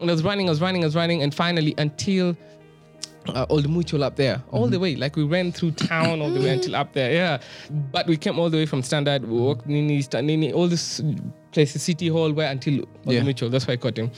And 0.00 0.10
I 0.10 0.12
was 0.12 0.22
running, 0.24 0.48
I 0.48 0.50
was 0.50 0.60
running, 0.60 0.82
I 0.82 0.86
was 0.86 0.96
running, 0.96 1.22
and 1.22 1.34
finally 1.34 1.74
until 1.78 2.36
uh, 3.28 3.46
Old 3.48 3.68
Mutual 3.70 4.04
up 4.04 4.16
there, 4.16 4.42
all 4.50 4.68
the 4.68 4.78
way. 4.78 4.96
Like 4.96 5.16
we 5.16 5.22
ran 5.24 5.52
through 5.52 5.72
town 5.72 6.20
all 6.20 6.30
the 6.30 6.40
way 6.40 6.50
until 6.50 6.76
up 6.76 6.92
there. 6.92 7.12
Yeah, 7.12 7.40
but 7.92 8.06
we 8.06 8.16
came 8.16 8.38
all 8.38 8.50
the 8.50 8.58
way 8.58 8.66
from 8.66 8.82
Standard, 8.82 9.24
we 9.26 9.38
walked 9.38 9.66
Nini, 9.66 10.04
Nini, 10.22 10.52
all 10.52 10.68
this 10.68 11.00
places, 11.52 11.82
City 11.82 12.08
Hall, 12.08 12.32
where 12.32 12.50
until 12.50 12.80
Old 12.80 13.14
Yeah. 13.14 13.22
Mutual. 13.22 13.48
That's 13.50 13.66
why 13.66 13.74
I 13.74 13.76
caught 13.76 13.96
him. 13.98 14.10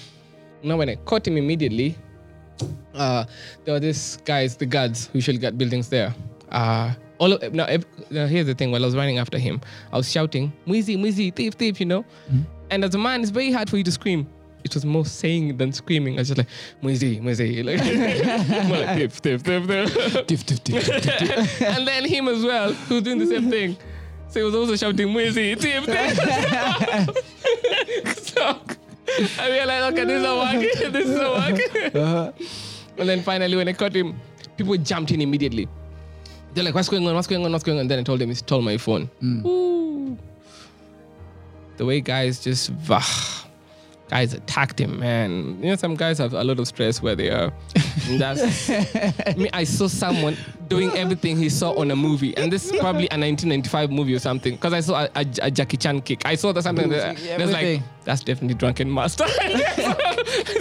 Now 0.63 0.77
when 0.79 0.89
I 0.89 0.97
caught 0.97 1.27
him 1.29 1.37
immediately, 1.37 1.97
uh, 2.95 3.25
there 3.65 3.75
were 3.75 3.81
these 3.81 4.19
guys, 4.25 4.57
the 4.57 4.67
guards 4.67 5.07
who 5.09 5.19
usually 5.19 5.39
got 5.39 5.57
buildings 5.59 5.89
there. 5.89 6.15
Uh, 6.51 6.95
all 7.19 7.33
of, 7.33 7.53
now, 7.55 7.67
now 8.11 8.27
here's 8.27 8.47
the 8.47 8.55
thing. 8.55 8.73
While 8.73 8.83
I 8.83 8.87
was 8.87 8.97
running 8.97 9.19
after 9.19 9.39
him, 9.39 9.61
I 9.93 9.97
was 9.99 10.11
shouting, 10.11 10.53
"Muizi, 10.67 10.97
Muizi, 10.99 11.35
thief, 11.35 11.55
thief!" 11.55 11.79
You 11.81 11.87
know. 11.87 12.05
And 12.71 12.83
as 12.85 12.95
a 12.95 12.99
man, 12.99 13.21
it's 13.21 13.31
very 13.31 13.53
hard 13.53 13.71
for 13.71 13.77
you 13.77 13.85
to 13.85 13.93
scream. 13.93 14.27
It 14.67 14.75
was 14.75 14.85
more 14.85 15.05
saying 15.07 15.57
than 15.57 15.73
screaming. 15.73 16.17
I 16.17 16.21
was 16.21 16.29
just 16.29 16.39
like, 16.39 16.49
Muizi, 16.83 17.21
Muizi, 17.23 17.65
like, 17.65 17.79
like 18.71 19.11
thief, 19.13 19.13
thief, 19.15 19.43
thief. 19.43 19.67
Tiff, 20.27 20.45
tiff, 20.47 20.65
tiff, 20.65 20.85
tiff, 20.85 21.03
tiff, 21.03 21.19
tiff. 21.19 21.63
and 21.63 21.87
then 21.87 22.05
him 22.05 22.29
as 22.29 22.45
well, 22.45 22.73
who's 22.73 23.03
doing 23.03 23.19
the 23.19 23.27
same 23.27 23.49
thing. 23.51 23.77
So 24.29 24.41
he 24.41 24.45
was 24.45 24.55
also 24.55 24.77
shouting, 24.77 25.09
Muizi, 25.09 25.59
thief, 25.59 25.85
thief. 25.85 26.17
so 28.19 28.61
I 29.39 29.51
realized, 29.51 29.93
okay, 29.95 30.05
this 30.05 30.17
is 30.19 30.23
not 30.23 30.55
working. 30.55 30.71
This 30.93 31.09
is 31.09 31.17
not 31.17 31.33
working. 31.51 32.01
Uh-huh. 32.01 32.33
And 32.99 33.07
then 33.09 33.23
finally, 33.23 33.55
when 33.57 33.69
I 33.69 33.75
caught 33.75 33.95
him, 33.95 34.19
people 34.57 34.75
jumped 34.79 35.11
in 35.11 35.21
immediately. 35.21 35.69
They're 36.55 36.65
like, 36.65 36.75
what's 36.75 36.89
going 36.89 37.07
on? 37.07 37.15
What's 37.15 37.27
going 37.27 37.45
on? 37.45 37.53
What's 37.53 37.63
going 37.63 37.77
on? 37.77 37.83
And 37.83 37.91
then 37.91 37.99
I 37.99 38.03
told 38.03 38.21
them 38.21 38.31
he 38.31 38.35
stole 38.35 38.63
my 38.63 38.79
phone. 38.79 39.11
Ooh. 39.23 40.17
The 41.77 41.85
way 41.85 42.01
guys 42.01 42.43
just, 42.43 42.71
vah, 42.71 43.03
guys 44.09 44.33
attacked 44.33 44.81
him, 44.81 45.01
man. 45.01 45.59
You 45.63 45.71
know, 45.71 45.77
some 45.77 45.95
guys 45.95 46.19
have 46.19 46.33
a 46.33 46.45
lot 46.45 46.59
of 46.59 46.69
stress 46.69 47.03
where 47.03 47.15
they 47.15 47.31
are. 47.31 47.53
That's, 48.09 48.69
me, 49.37 49.49
I 49.53 49.65
saw 49.65 49.89
someone 49.89 50.37
doing 50.69 50.91
everything 50.93 51.37
he 51.37 51.49
saw 51.49 51.73
on 51.79 51.91
a 51.91 51.97
movie. 51.97 52.37
And 52.37 52.53
this 52.53 52.67
is 52.67 52.73
probably 52.79 53.09
a 53.11 53.19
1995 53.19 53.91
movie 53.91 54.15
or 54.15 54.19
something. 54.19 54.55
Because 54.55 54.73
I 54.73 54.81
saw 54.81 55.05
a, 55.05 55.11
a, 55.15 55.27
a 55.43 55.51
Jackie 55.51 55.77
Chan 55.77 56.03
kick. 56.03 56.23
I 56.25 56.35
saw 56.35 56.53
that 56.53 56.63
something 56.63 56.89
that, 56.91 57.17
that's 57.17 57.53
like, 57.53 57.83
that's 58.05 58.23
definitely 58.23 58.55
Drunken 58.55 58.93
Master. 58.93 59.27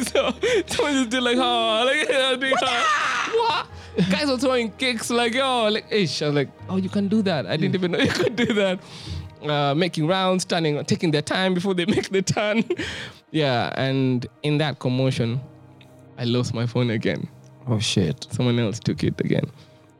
so 0.07 0.33
someone 0.67 0.93
just 0.93 1.09
did 1.09 1.21
like, 1.21 1.37
oh, 1.37 1.83
like, 1.85 2.07
oh. 2.09 3.31
what? 3.35 4.09
Guys 4.09 4.27
were 4.27 4.37
throwing 4.37 4.71
kicks 4.71 5.09
like, 5.09 5.33
yo, 5.33 5.69
like, 5.69 5.85
ish. 5.89 6.21
I 6.21 6.27
was 6.27 6.35
like, 6.35 6.49
oh, 6.67 6.77
you 6.77 6.89
can 6.89 7.07
do 7.07 7.21
that. 7.21 7.45
I 7.45 7.57
didn't 7.57 7.75
even 7.75 7.91
know 7.91 7.99
you 7.99 8.11
could 8.11 8.35
do 8.35 8.53
that. 8.53 8.79
Uh, 9.49 9.73
making 9.75 10.07
rounds, 10.07 10.45
turning, 10.45 10.83
taking 10.85 11.11
their 11.11 11.21
time 11.21 11.53
before 11.53 11.73
they 11.73 11.85
make 11.95 12.09
the 12.09 12.21
turn. 12.21 12.63
yeah, 13.31 13.71
and 13.75 14.27
in 14.43 14.57
that 14.57 14.79
commotion, 14.79 15.39
I 16.17 16.23
lost 16.25 16.53
my 16.53 16.65
phone 16.65 16.89
again. 16.89 17.27
Oh 17.67 17.79
shit. 17.79 18.27
Someone 18.31 18.59
else 18.59 18.79
took 18.79 19.03
it 19.03 19.19
again. 19.21 19.49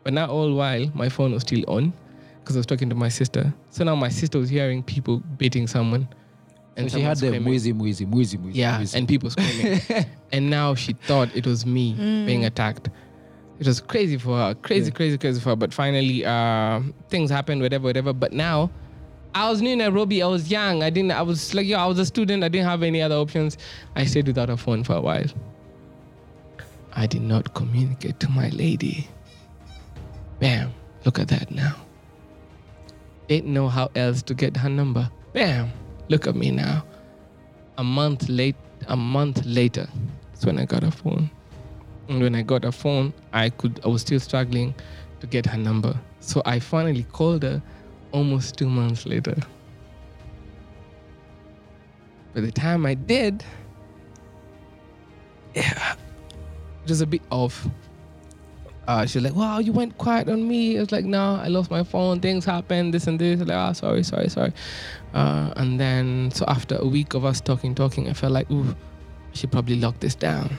But 0.03 0.13
now 0.13 0.27
all 0.27 0.53
while 0.53 0.89
my 0.93 1.10
phone 1.10 1.34
was 1.34 1.41
still 1.41 1.63
on 1.67 1.91
because 2.39 2.55
I 2.55 2.60
was 2.60 2.65
talking 2.67 2.89
to 2.89 2.95
my 2.95 3.10
sister. 3.10 3.51
So 3.71 3.84
now 3.84 3.95
my 3.95 4.10
sister 4.10 4.38
was 4.38 4.49
hearing 4.49 4.84
people 4.84 5.17
beating 5.38 5.67
someone. 5.67 6.08
So 6.77 6.84
she 6.84 6.89
someone 6.89 7.08
had 7.08 7.17
the 7.17 7.27
screaming. 7.27 7.53
muizi, 7.53 7.73
muizi, 7.73 8.05
muizi, 8.05 8.38
muizi. 8.38 8.51
Yeah, 8.53 8.79
muizi. 8.79 8.95
and 8.95 9.08
people 9.08 9.29
screaming. 9.29 9.81
and 10.31 10.49
now 10.49 10.75
she 10.75 10.93
thought 10.93 11.36
it 11.36 11.47
was 11.47 11.65
me 11.65 11.93
being 12.25 12.45
attacked. 12.45 12.89
It 13.60 13.65
was 13.65 13.79
crazy 13.79 14.17
for 14.17 14.38
her, 14.38 14.53
crazy, 14.55 14.91
crazy, 14.91 15.17
crazy 15.17 15.39
for 15.39 15.49
her. 15.51 15.55
But 15.55 15.73
finally, 15.73 16.25
uh, 16.25 16.81
things 17.10 17.31
happened, 17.31 17.62
whatever, 17.62 17.86
whatever. 17.86 18.12
But 18.12 18.34
now, 18.34 18.69
I 19.35 19.49
was 19.49 19.61
new 19.61 19.73
in 19.73 19.79
Nairobi. 19.79 20.23
I 20.23 20.27
was 20.27 20.49
young. 20.49 20.81
I 20.81 20.89
didn't. 20.89 21.11
I 21.11 21.21
was 21.21 21.53
like, 21.53 21.67
yo, 21.67 21.77
I 21.77 21.85
was 21.85 21.99
a 21.99 22.05
student. 22.05 22.43
I 22.43 22.47
didn't 22.47 22.67
have 22.67 22.81
any 22.81 23.01
other 23.01 23.15
options. 23.15 23.57
I 23.95 24.05
stayed 24.05 24.27
without 24.27 24.49
a 24.49 24.57
phone 24.57 24.83
for 24.83 24.93
a 24.93 25.01
while. 25.01 25.27
I 26.93 27.05
did 27.05 27.21
not 27.21 27.53
communicate 27.53 28.19
to 28.21 28.29
my 28.29 28.49
lady. 28.49 29.07
Bam! 30.39 30.73
Look 31.03 31.19
at 31.19 31.27
that 31.27 31.51
now. 31.51 31.75
Didn't 33.27 33.53
know 33.53 33.67
how 33.67 33.91
else 33.95 34.23
to 34.23 34.33
get 34.33 34.57
her 34.57 34.69
number. 34.69 35.11
Bam! 35.33 35.71
Look 36.07 36.25
at 36.25 36.35
me 36.35 36.49
now 36.51 36.85
a 37.77 37.83
month 37.83 38.29
late 38.29 38.55
a 38.87 38.95
month 38.95 39.45
later 39.45 39.87
that's 40.31 40.45
when 40.45 40.57
i 40.57 40.65
got 40.65 40.83
a 40.83 40.91
phone 40.91 41.29
and 42.07 42.21
when 42.21 42.35
i 42.35 42.41
got 42.41 42.63
a 42.63 42.71
phone 42.71 43.13
i 43.33 43.49
could 43.49 43.79
i 43.83 43.87
was 43.87 44.01
still 44.01 44.19
struggling 44.19 44.73
to 45.19 45.27
get 45.27 45.45
her 45.45 45.57
number 45.57 45.93
so 46.19 46.41
i 46.45 46.59
finally 46.59 47.03
called 47.11 47.43
her 47.43 47.61
almost 48.15 48.56
two 48.56 48.69
months 48.69 49.06
later 49.06 49.36
by 52.34 52.39
the 52.39 52.51
time 52.51 52.86
i 52.86 52.93
did 52.93 53.43
yeah 55.54 55.95
it 56.84 56.89
was 56.89 57.01
a 57.01 57.08
bit 57.08 57.21
off 57.30 57.67
uh, 58.88 59.06
she 59.06 59.17
was 59.17 59.25
like, 59.25 59.36
"Wow, 59.36 59.60
you 59.60 59.73
went 59.73 59.97
quiet 59.97 60.30
on 60.30 60.47
me." 60.47 60.78
I 60.78 60.82
was 60.82 60.91
like, 60.91 61.06
"No, 61.06 61.39
I 61.41 61.47
lost 61.47 61.71
my 61.71 61.84
phone. 61.84 62.19
Things 62.19 62.45
happened. 62.45 62.93
This 62.93 63.08
and 63.08 63.17
this." 63.19 63.39
Like, 63.39 63.58
"Ah, 63.58 63.71
sorry, 63.71 64.04
sorry, 64.04 64.30
sorry." 64.30 64.54
Uh, 65.13 65.51
and 65.58 65.80
then, 65.80 66.30
so 66.32 66.45
after 66.47 66.75
a 66.75 66.86
week 66.86 67.15
of 67.15 67.25
us 67.25 67.41
talking, 67.41 67.73
talking, 67.73 68.08
I 68.10 68.13
felt 68.13 68.34
like, 68.34 68.49
"Ooh, 68.51 68.75
she 69.34 69.47
probably 69.47 69.80
locked 69.80 70.01
this 70.01 70.15
down. 70.15 70.56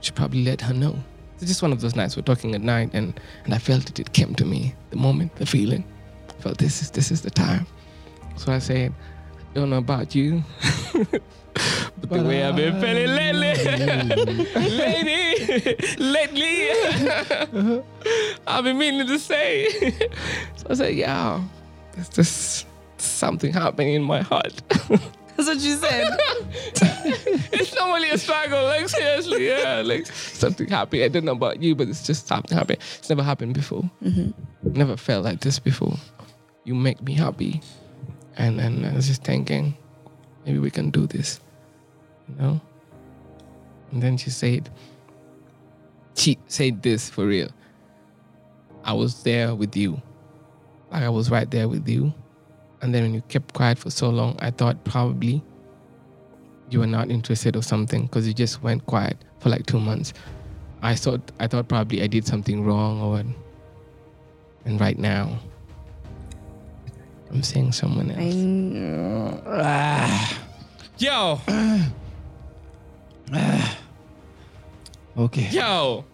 She 0.00 0.12
probably 0.12 0.42
let 0.42 0.60
her 0.62 0.72
know." 0.72 0.96
It's 1.36 1.46
just 1.46 1.62
one 1.62 1.72
of 1.72 1.80
those 1.80 1.96
nights 1.96 2.16
we're 2.16 2.22
talking 2.22 2.54
at 2.54 2.62
night, 2.62 2.90
and 2.94 3.20
and 3.44 3.54
I 3.54 3.58
felt 3.58 3.90
it. 3.90 4.00
It 4.00 4.12
came 4.14 4.34
to 4.36 4.44
me, 4.44 4.74
the 4.90 4.96
moment, 4.96 5.36
the 5.36 5.46
feeling. 5.46 5.84
I 6.40 6.42
felt 6.42 6.56
this 6.56 6.80
is 6.80 6.90
this 6.90 7.10
is 7.10 7.20
the 7.20 7.28
time. 7.28 7.66
So 8.36 8.50
I 8.50 8.60
said, 8.60 8.94
"I 9.50 9.54
don't 9.54 9.68
know 9.68 9.76
about 9.76 10.14
you." 10.14 10.42
But 12.00 12.10
the 12.10 12.24
way 12.24 12.42
I've 12.42 12.56
been 12.56 12.80
feeling 12.80 13.08
lately, 13.08 13.54
lady, 14.56 15.76
lately, 15.98 17.82
I've 18.46 18.64
been 18.64 18.78
meaning 18.78 19.06
to 19.06 19.18
say. 19.18 19.68
so 20.56 20.66
I 20.70 20.74
said, 20.74 20.94
yeah, 20.94 21.44
there's 21.92 22.08
just 22.08 22.66
something 22.96 23.52
happening 23.52 23.94
in 23.94 24.02
my 24.02 24.22
heart. 24.22 24.62
That's 25.36 25.48
what 25.48 25.58
you 25.58 25.76
said. 25.76 26.08
it's 27.52 27.74
normally 27.74 28.10
a 28.10 28.18
struggle, 28.18 28.64
like 28.64 28.88
seriously, 28.88 29.48
yeah, 29.48 29.82
like 29.84 30.06
something 30.06 30.68
happening. 30.68 31.02
I 31.02 31.08
don't 31.08 31.26
know 31.26 31.32
about 31.32 31.62
you, 31.62 31.74
but 31.74 31.88
it's 31.88 32.06
just 32.06 32.26
something 32.26 32.56
happening. 32.56 32.78
It's 32.98 33.10
never 33.10 33.22
happened 33.22 33.54
before. 33.54 33.82
Mm-hmm. 34.02 34.30
Never 34.72 34.96
felt 34.96 35.24
like 35.24 35.40
this 35.40 35.58
before. 35.58 35.96
You 36.70 36.76
make 36.76 37.02
me 37.02 37.14
happy, 37.14 37.62
and 38.36 38.60
and 38.60 38.86
I 38.86 38.94
was 38.94 39.08
just 39.08 39.24
thinking, 39.24 39.76
maybe 40.46 40.60
we 40.60 40.70
can 40.70 40.90
do 40.90 41.04
this, 41.04 41.40
you 42.28 42.36
know. 42.40 42.60
And 43.90 44.00
then 44.00 44.16
she 44.16 44.30
said, 44.30 44.70
she 46.14 46.38
said 46.46 46.80
this 46.80 47.10
for 47.10 47.26
real. 47.26 47.48
I 48.84 48.92
was 48.92 49.24
there 49.24 49.52
with 49.56 49.76
you, 49.76 50.00
like 50.92 51.02
I 51.02 51.08
was 51.08 51.28
right 51.28 51.50
there 51.50 51.68
with 51.68 51.88
you. 51.88 52.14
And 52.82 52.94
then 52.94 53.02
when 53.02 53.14
you 53.14 53.22
kept 53.22 53.52
quiet 53.52 53.76
for 53.76 53.90
so 53.90 54.08
long, 54.08 54.36
I 54.38 54.52
thought 54.52 54.84
probably 54.84 55.42
you 56.70 56.78
were 56.78 56.86
not 56.86 57.10
interested 57.10 57.56
or 57.56 57.64
something 57.64 58.02
because 58.02 58.28
you 58.28 58.32
just 58.32 58.62
went 58.62 58.86
quiet 58.86 59.16
for 59.40 59.48
like 59.48 59.66
two 59.66 59.80
months. 59.80 60.12
I 60.82 60.94
thought 60.94 61.32
I 61.40 61.48
thought 61.48 61.66
probably 61.66 62.00
I 62.00 62.06
did 62.06 62.24
something 62.24 62.64
wrong 62.64 63.02
or. 63.02 63.24
And 64.66 64.80
right 64.80 64.98
now, 65.00 65.40
I'm 67.32 67.42
seeing 67.42 67.70
someone 67.72 68.10
I 68.10 68.24
else. 68.24 68.34
know. 68.34 69.42
Yo, 70.98 71.40
Okay. 75.16 75.48
yo, 75.50 76.04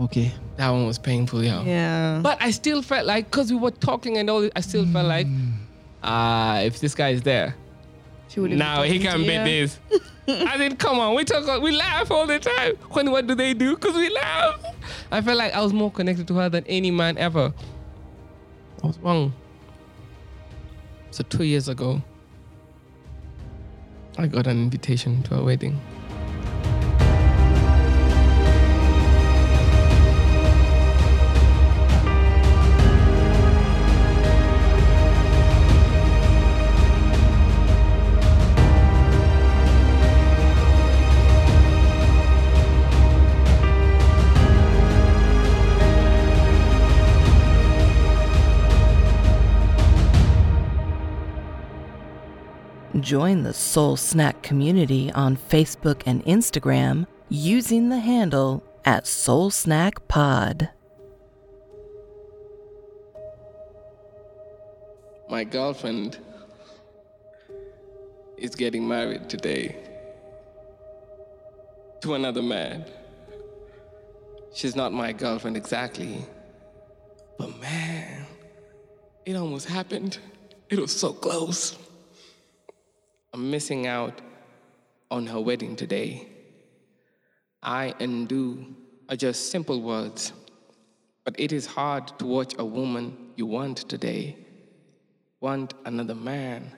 Okay. 0.00 0.32
that 0.56 0.70
one 0.70 0.86
was 0.86 0.98
painful, 0.98 1.42
yo. 1.44 1.62
Yeah. 1.64 2.20
But 2.22 2.40
I 2.40 2.50
still 2.50 2.82
felt 2.82 3.06
like 3.06 3.30
because 3.30 3.50
we 3.52 3.58
were 3.58 3.70
talking 3.70 4.18
and 4.18 4.28
all, 4.30 4.48
I 4.54 4.60
still 4.60 4.86
felt 4.86 5.06
like, 5.08 5.26
ah, 6.02 6.60
if 6.60 6.80
this 6.80 6.94
guy 6.94 7.10
is 7.10 7.22
there, 7.22 7.54
She 8.28 8.40
would 8.40 8.50
have 8.50 8.58
now 8.58 8.82
been 8.82 8.92
he 8.92 8.98
can 8.98 9.18
to 9.18 9.26
beat 9.26 9.44
this. 9.44 9.78
I 10.28 10.56
said, 10.58 10.78
come 10.78 10.98
on, 10.98 11.14
we 11.14 11.24
talk, 11.24 11.62
we 11.62 11.70
laugh 11.72 12.10
all 12.10 12.26
the 12.26 12.38
time. 12.38 12.76
When 12.90 13.10
what 13.10 13.26
do 13.26 13.34
they 13.34 13.54
do? 13.54 13.74
Because 13.76 13.94
we 13.94 14.08
laugh. 14.10 14.60
I 15.10 15.20
felt 15.22 15.38
like 15.38 15.54
I 15.54 15.60
was 15.60 15.72
more 15.72 15.90
connected 15.90 16.26
to 16.28 16.34
her 16.34 16.48
than 16.48 16.64
any 16.66 16.90
man 16.90 17.16
ever. 17.18 17.52
I 18.82 18.86
was 18.86 18.98
wrong. 18.98 19.32
So 21.10 21.24
two 21.24 21.44
years 21.44 21.68
ago, 21.68 22.02
I 24.18 24.26
got 24.26 24.46
an 24.46 24.58
invitation 24.62 25.22
to 25.24 25.36
a 25.36 25.44
wedding. 25.44 25.80
Join 53.06 53.44
the 53.44 53.54
Soul 53.54 53.96
Snack 53.96 54.42
community 54.42 55.12
on 55.12 55.36
Facebook 55.36 56.02
and 56.06 56.24
Instagram 56.24 57.06
using 57.28 57.88
the 57.88 58.00
handle 58.00 58.64
at 58.84 59.06
Soul 59.06 59.50
Snack 59.50 60.08
Pod. 60.08 60.70
My 65.30 65.44
girlfriend 65.44 66.18
is 68.36 68.56
getting 68.56 68.88
married 68.88 69.30
today 69.30 69.76
to 72.00 72.14
another 72.14 72.42
man. 72.42 72.86
She's 74.52 74.74
not 74.74 74.92
my 74.92 75.12
girlfriend 75.12 75.56
exactly, 75.56 76.24
but 77.38 77.56
man, 77.60 78.26
it 79.24 79.36
almost 79.36 79.68
happened. 79.68 80.18
It 80.68 80.80
was 80.80 80.90
so 80.90 81.12
close. 81.12 81.78
I'm 83.36 83.50
missing 83.50 83.86
out 83.86 84.22
on 85.10 85.26
her 85.26 85.38
wedding 85.38 85.76
today. 85.76 86.26
I 87.62 87.94
and 88.00 88.26
do 88.26 88.74
are 89.10 89.16
just 89.16 89.50
simple 89.50 89.82
words, 89.82 90.32
but 91.22 91.38
it 91.38 91.52
is 91.52 91.66
hard 91.66 92.18
to 92.18 92.24
watch 92.24 92.54
a 92.56 92.64
woman 92.64 93.14
you 93.36 93.44
want 93.44 93.76
today 93.90 94.38
want 95.38 95.74
another 95.84 96.14
man 96.14 96.72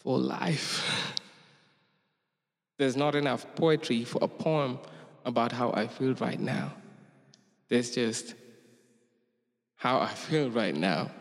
for 0.00 0.18
life. 0.18 1.14
There's 2.78 2.96
not 2.96 3.14
enough 3.14 3.46
poetry 3.54 4.02
for 4.02 4.18
a 4.22 4.28
poem 4.28 4.80
about 5.24 5.52
how 5.52 5.70
I 5.70 5.86
feel 5.86 6.14
right 6.14 6.40
now. 6.40 6.72
There's 7.68 7.92
just 7.92 8.34
how 9.76 10.00
I 10.00 10.08
feel 10.08 10.50
right 10.50 10.74
now. 10.74 11.12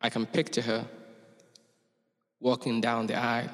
I 0.00 0.08
can 0.08 0.24
picture 0.24 0.62
her 0.62 0.86
walking 2.40 2.80
down 2.80 3.06
the 3.06 3.14
aisle, 3.14 3.50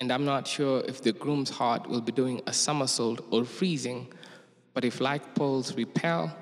and 0.00 0.12
I'm 0.12 0.24
not 0.24 0.46
sure 0.46 0.82
if 0.86 1.02
the 1.02 1.12
groom's 1.12 1.50
heart 1.50 1.88
will 1.88 2.00
be 2.00 2.12
doing 2.12 2.42
a 2.46 2.52
somersault 2.52 3.24
or 3.30 3.44
freezing, 3.44 4.12
but 4.72 4.84
if 4.84 5.00
like 5.00 5.34
poles 5.34 5.74
repel, 5.76 6.36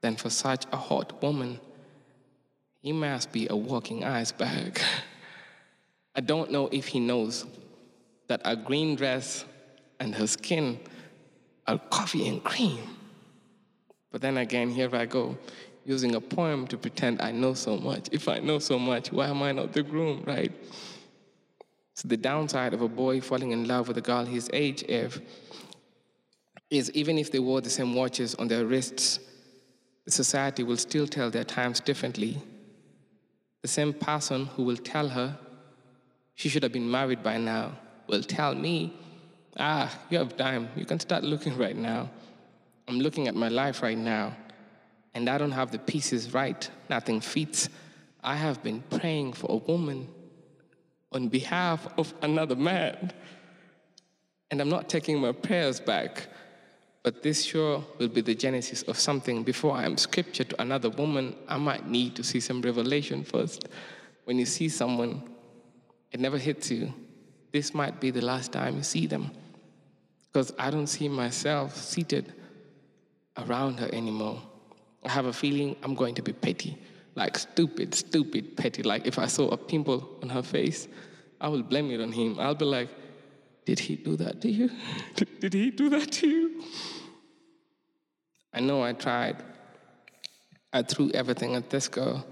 then 0.00 0.16
for 0.16 0.30
such 0.30 0.66
a 0.72 0.76
hot 0.76 1.22
woman, 1.22 1.60
he 2.82 2.92
must 2.92 3.32
be 3.32 3.46
a 3.50 3.56
walking 3.56 4.04
iceberg. 4.04 4.80
I 6.14 6.20
don't 6.20 6.50
know 6.50 6.68
if 6.72 6.88
he 6.88 7.00
knows 7.00 7.46
that 8.28 8.40
a 8.44 8.56
green 8.56 8.96
dress 8.96 9.44
and 10.00 10.14
her 10.14 10.26
skin 10.26 10.78
are 11.66 11.78
coffee 11.90 12.26
and 12.28 12.42
cream. 12.42 12.78
But 14.10 14.20
then 14.22 14.36
again, 14.38 14.70
here 14.70 14.94
I 14.94 15.06
go, 15.06 15.36
using 15.88 16.14
a 16.14 16.20
poem 16.20 16.66
to 16.68 16.76
pretend 16.76 17.20
I 17.22 17.32
know 17.32 17.54
so 17.54 17.76
much. 17.76 18.08
If 18.12 18.28
I 18.28 18.38
know 18.38 18.58
so 18.58 18.78
much, 18.78 19.10
why 19.10 19.26
am 19.28 19.42
I 19.42 19.52
not 19.52 19.72
the 19.72 19.82
groom, 19.82 20.22
right? 20.26 20.52
So 21.94 22.06
the 22.06 22.16
downside 22.16 22.74
of 22.74 22.82
a 22.82 22.88
boy 22.88 23.20
falling 23.20 23.52
in 23.52 23.66
love 23.66 23.88
with 23.88 23.98
a 23.98 24.02
girl 24.02 24.24
his 24.24 24.48
age, 24.52 24.84
if 24.84 25.20
is 26.70 26.90
even 26.92 27.18
if 27.18 27.32
they 27.32 27.38
wore 27.38 27.62
the 27.62 27.70
same 27.70 27.94
watches 27.94 28.34
on 28.34 28.48
their 28.48 28.66
wrists, 28.66 29.18
the 30.04 30.10
society 30.10 30.62
will 30.62 30.76
still 30.76 31.06
tell 31.06 31.30
their 31.30 31.44
times 31.44 31.80
differently. 31.80 32.36
The 33.62 33.68
same 33.68 33.92
person 33.94 34.46
who 34.46 34.64
will 34.64 34.76
tell 34.76 35.08
her 35.08 35.38
She 36.38 36.48
should 36.48 36.62
have 36.62 36.70
been 36.70 36.88
married 36.88 37.24
by 37.24 37.36
now. 37.36 37.72
Will 38.06 38.22
tell 38.22 38.54
me, 38.54 38.94
ah, 39.56 39.92
you 40.08 40.18
have 40.18 40.36
time. 40.36 40.68
You 40.76 40.84
can 40.84 41.00
start 41.00 41.24
looking 41.24 41.58
right 41.58 41.74
now. 41.74 42.10
I'm 42.86 43.00
looking 43.00 43.26
at 43.26 43.34
my 43.34 43.48
life 43.48 43.82
right 43.82 43.98
now, 43.98 44.36
and 45.14 45.28
I 45.28 45.38
don't 45.38 45.52
have 45.52 45.70
the 45.70 45.78
pieces 45.78 46.34
right. 46.34 46.68
Nothing 46.88 47.20
fits. 47.20 47.68
I 48.22 48.36
have 48.36 48.62
been 48.62 48.82
praying 48.90 49.34
for 49.34 49.50
a 49.50 49.56
woman 49.56 50.08
on 51.12 51.28
behalf 51.28 51.86
of 51.96 52.12
another 52.22 52.56
man. 52.56 53.12
And 54.50 54.60
I'm 54.60 54.68
not 54.68 54.88
taking 54.88 55.18
my 55.18 55.32
prayers 55.32 55.80
back, 55.80 56.28
but 57.02 57.22
this 57.22 57.44
sure 57.44 57.84
will 57.98 58.08
be 58.08 58.20
the 58.20 58.34
genesis 58.34 58.82
of 58.82 58.98
something. 58.98 59.42
Before 59.42 59.72
I 59.74 59.84
am 59.84 59.96
scripture 59.96 60.44
to 60.44 60.60
another 60.60 60.90
woman, 60.90 61.36
I 61.48 61.58
might 61.58 61.86
need 61.88 62.16
to 62.16 62.24
see 62.24 62.40
some 62.40 62.62
revelation 62.62 63.24
first. 63.24 63.68
When 64.24 64.38
you 64.38 64.46
see 64.46 64.68
someone, 64.68 65.22
it 66.12 66.20
never 66.20 66.38
hits 66.38 66.70
you. 66.70 66.92
This 67.52 67.74
might 67.74 68.00
be 68.00 68.10
the 68.10 68.20
last 68.20 68.52
time 68.52 68.76
you 68.76 68.82
see 68.82 69.06
them. 69.06 69.30
Because 70.30 70.52
I 70.58 70.70
don't 70.70 70.86
see 70.86 71.08
myself 71.08 71.76
seated 71.76 72.32
around 73.36 73.78
her 73.80 73.88
anymore. 73.92 74.42
I 75.04 75.10
have 75.10 75.26
a 75.26 75.32
feeling 75.32 75.76
I'm 75.82 75.94
going 75.94 76.14
to 76.16 76.22
be 76.22 76.32
petty, 76.32 76.78
like 77.14 77.38
stupid, 77.38 77.94
stupid 77.94 78.56
petty. 78.56 78.82
Like 78.82 79.06
if 79.06 79.18
I 79.18 79.26
saw 79.26 79.48
a 79.48 79.56
pimple 79.56 80.08
on 80.22 80.28
her 80.30 80.42
face, 80.42 80.88
I 81.40 81.48
will 81.48 81.62
blame 81.62 81.90
it 81.90 82.00
on 82.00 82.12
him. 82.12 82.38
I'll 82.38 82.54
be 82.54 82.64
like, 82.64 82.88
did 83.64 83.78
he 83.78 83.96
do 83.96 84.16
that 84.16 84.40
to 84.42 84.50
you? 84.50 84.70
Did, 85.14 85.40
did 85.40 85.54
he 85.54 85.70
do 85.70 85.88
that 85.90 86.10
to 86.12 86.28
you? 86.28 86.64
I 88.52 88.60
know 88.60 88.82
I 88.82 88.92
tried. 88.92 89.36
I 90.72 90.82
threw 90.82 91.10
everything 91.12 91.54
at 91.54 91.70
this 91.70 91.88
girl 91.88 92.26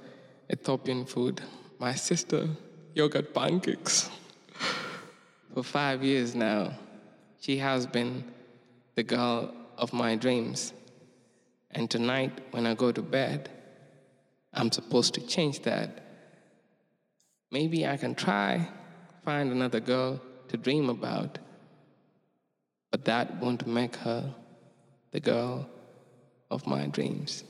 Ethiopian 0.50 1.04
food, 1.04 1.42
my 1.78 1.94
sister, 1.94 2.48
yogurt 2.94 3.34
pancakes. 3.34 4.10
For 5.54 5.62
five 5.62 6.04
years 6.04 6.34
now, 6.34 6.72
she 7.40 7.58
has 7.58 7.86
been 7.86 8.24
the 8.94 9.02
girl 9.02 9.52
of 9.76 9.92
my 9.92 10.14
dreams. 10.14 10.72
And 11.76 11.90
tonight, 11.90 12.32
when 12.52 12.66
I 12.66 12.72
go 12.72 12.90
to 12.90 13.02
bed, 13.02 13.50
I'm 14.54 14.72
supposed 14.72 15.12
to 15.14 15.20
change 15.20 15.60
that. 15.64 15.90
Maybe 17.50 17.86
I 17.86 17.98
can 17.98 18.14
try 18.14 18.66
find 19.26 19.52
another 19.52 19.80
girl 19.80 20.22
to 20.48 20.56
dream 20.56 20.88
about, 20.88 21.38
but 22.90 23.04
that 23.04 23.42
won't 23.42 23.66
make 23.66 23.96
her 23.96 24.34
the 25.10 25.20
girl 25.20 25.68
of 26.50 26.66
my 26.66 26.86
dreams. 26.86 27.44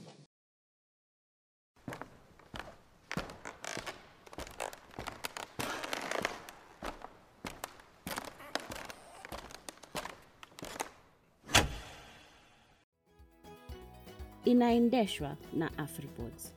Inaendeshwa 14.47 15.37
na 15.53 15.71
Afripods. 15.79 16.55